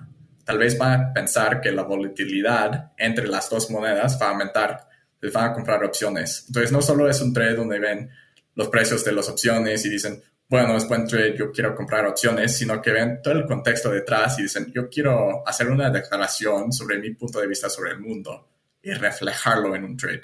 [0.48, 4.88] tal vez van a pensar que la volatilidad entre las dos monedas va a aumentar,
[5.20, 6.44] les van a comprar opciones.
[6.46, 8.08] Entonces, no solo es un trade donde ven
[8.54, 12.56] los precios de las opciones y dicen, bueno, es buen trade, yo quiero comprar opciones,
[12.56, 16.98] sino que ven todo el contexto detrás y dicen, yo quiero hacer una declaración sobre
[16.98, 18.48] mi punto de vista sobre el mundo
[18.82, 20.22] y reflejarlo en un trade.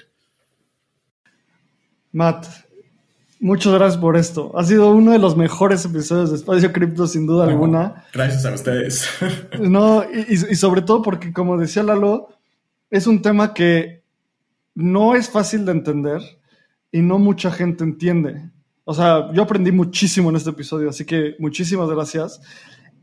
[2.13, 2.47] Matt,
[3.45, 4.57] Muchas gracias por esto.
[4.57, 8.03] Ha sido uno de los mejores episodios de Espacio Cripto, sin duda alguna.
[8.11, 9.07] Gracias a ustedes.
[9.59, 12.29] no, y, sobre todo porque, como decía Lalo,
[12.89, 14.01] es un tema que
[14.73, 16.23] no es fácil de entender
[16.91, 18.49] y no mucha gente entiende.
[18.83, 22.41] O sea, yo aprendí muchísimo en este episodio, así que muchísimas gracias.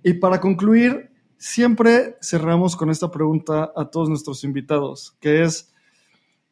[0.03, 5.73] Y para concluir, siempre cerramos con esta pregunta a todos nuestros invitados, que es,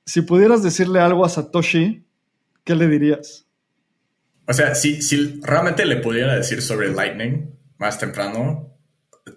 [0.07, 2.05] si pudieras decirle algo a Satoshi,
[2.63, 3.50] ¿qué le dirías?
[4.51, 8.77] O sea, si, si realmente le pudiera decir sobre Lightning más temprano,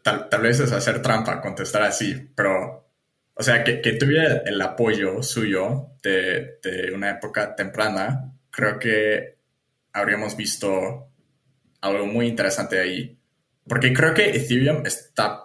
[0.01, 2.89] tal, vez es hacer trampa contestar así, pero,
[3.35, 9.37] o sea, que, que tuviera el apoyo suyo de, de, una época temprana, creo que
[9.91, 11.11] habríamos visto
[11.81, 13.15] algo muy interesante ahí.
[13.67, 15.43] Porque creo que Ethereum está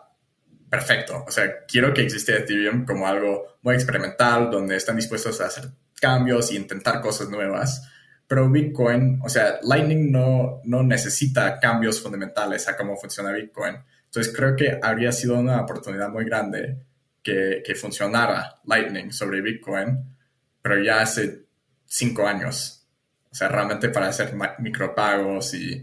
[0.70, 1.26] perfecto.
[1.28, 5.64] O sea, quiero que exista Ethereum como algo muy experimental, donde están dispuestos a hacer
[6.00, 7.86] cambios y intentar cosas nuevas
[8.28, 13.74] pero Bitcoin, o sea, Lightning no, no necesita cambios fundamentales a cómo funciona Bitcoin.
[14.04, 16.76] Entonces creo que habría sido una oportunidad muy grande
[17.22, 20.14] que, que funcionara Lightning sobre Bitcoin,
[20.60, 21.46] pero ya hace
[21.86, 22.86] cinco años.
[23.30, 25.82] O sea, realmente para hacer micropagos y...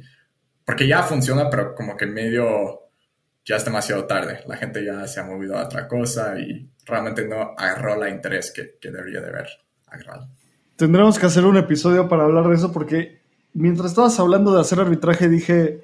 [0.63, 2.89] Porque ya funciona, pero como que medio
[3.43, 4.41] ya es demasiado tarde.
[4.45, 8.51] La gente ya se ha movido a otra cosa y realmente no agarró la interés
[8.51, 9.47] que, que debería de haber
[9.87, 10.29] agarrado.
[10.75, 13.19] Tendremos que hacer un episodio para hablar de eso porque
[13.53, 15.83] mientras estabas hablando de hacer arbitraje, dije,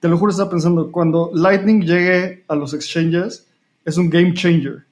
[0.00, 3.46] te lo juro, estaba pensando, cuando Lightning llegue a los exchanges,
[3.84, 4.84] es un game changer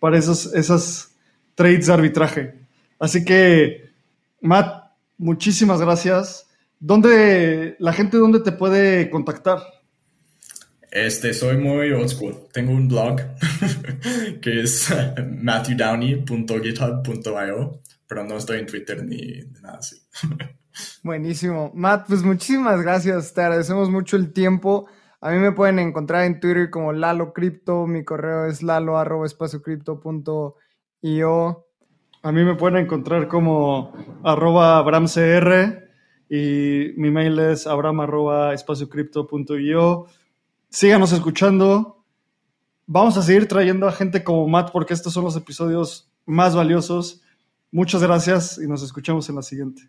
[0.00, 1.12] para esos, esas
[1.54, 2.54] trades de arbitraje.
[2.98, 3.90] Así que,
[4.40, 6.48] Matt, muchísimas gracias.
[6.80, 9.58] ¿Dónde, la gente dónde te puede contactar?
[10.90, 12.34] Este, soy muy old school.
[12.52, 13.20] Tengo un blog
[14.40, 14.92] que es
[15.24, 17.80] matthewdowney.github.io,
[18.10, 19.96] pero no estoy en Twitter ni nada así.
[21.04, 21.70] Buenísimo.
[21.76, 23.32] Matt, pues muchísimas gracias.
[23.32, 24.88] Te agradecemos mucho el tiempo.
[25.20, 27.86] A mí me pueden encontrar en Twitter como Lalo Crypto.
[27.86, 29.28] Mi correo es lalo arroba
[31.02, 31.66] io.
[32.22, 33.92] A mí me pueden encontrar como
[34.24, 35.88] arroba abramcr
[36.28, 38.52] y mi mail es abram arroba.
[40.68, 42.04] Síganos escuchando.
[42.86, 47.22] Vamos a seguir trayendo a gente como Matt porque estos son los episodios más valiosos.
[47.72, 49.88] Muchas gracias y nos escuchamos en la siguiente.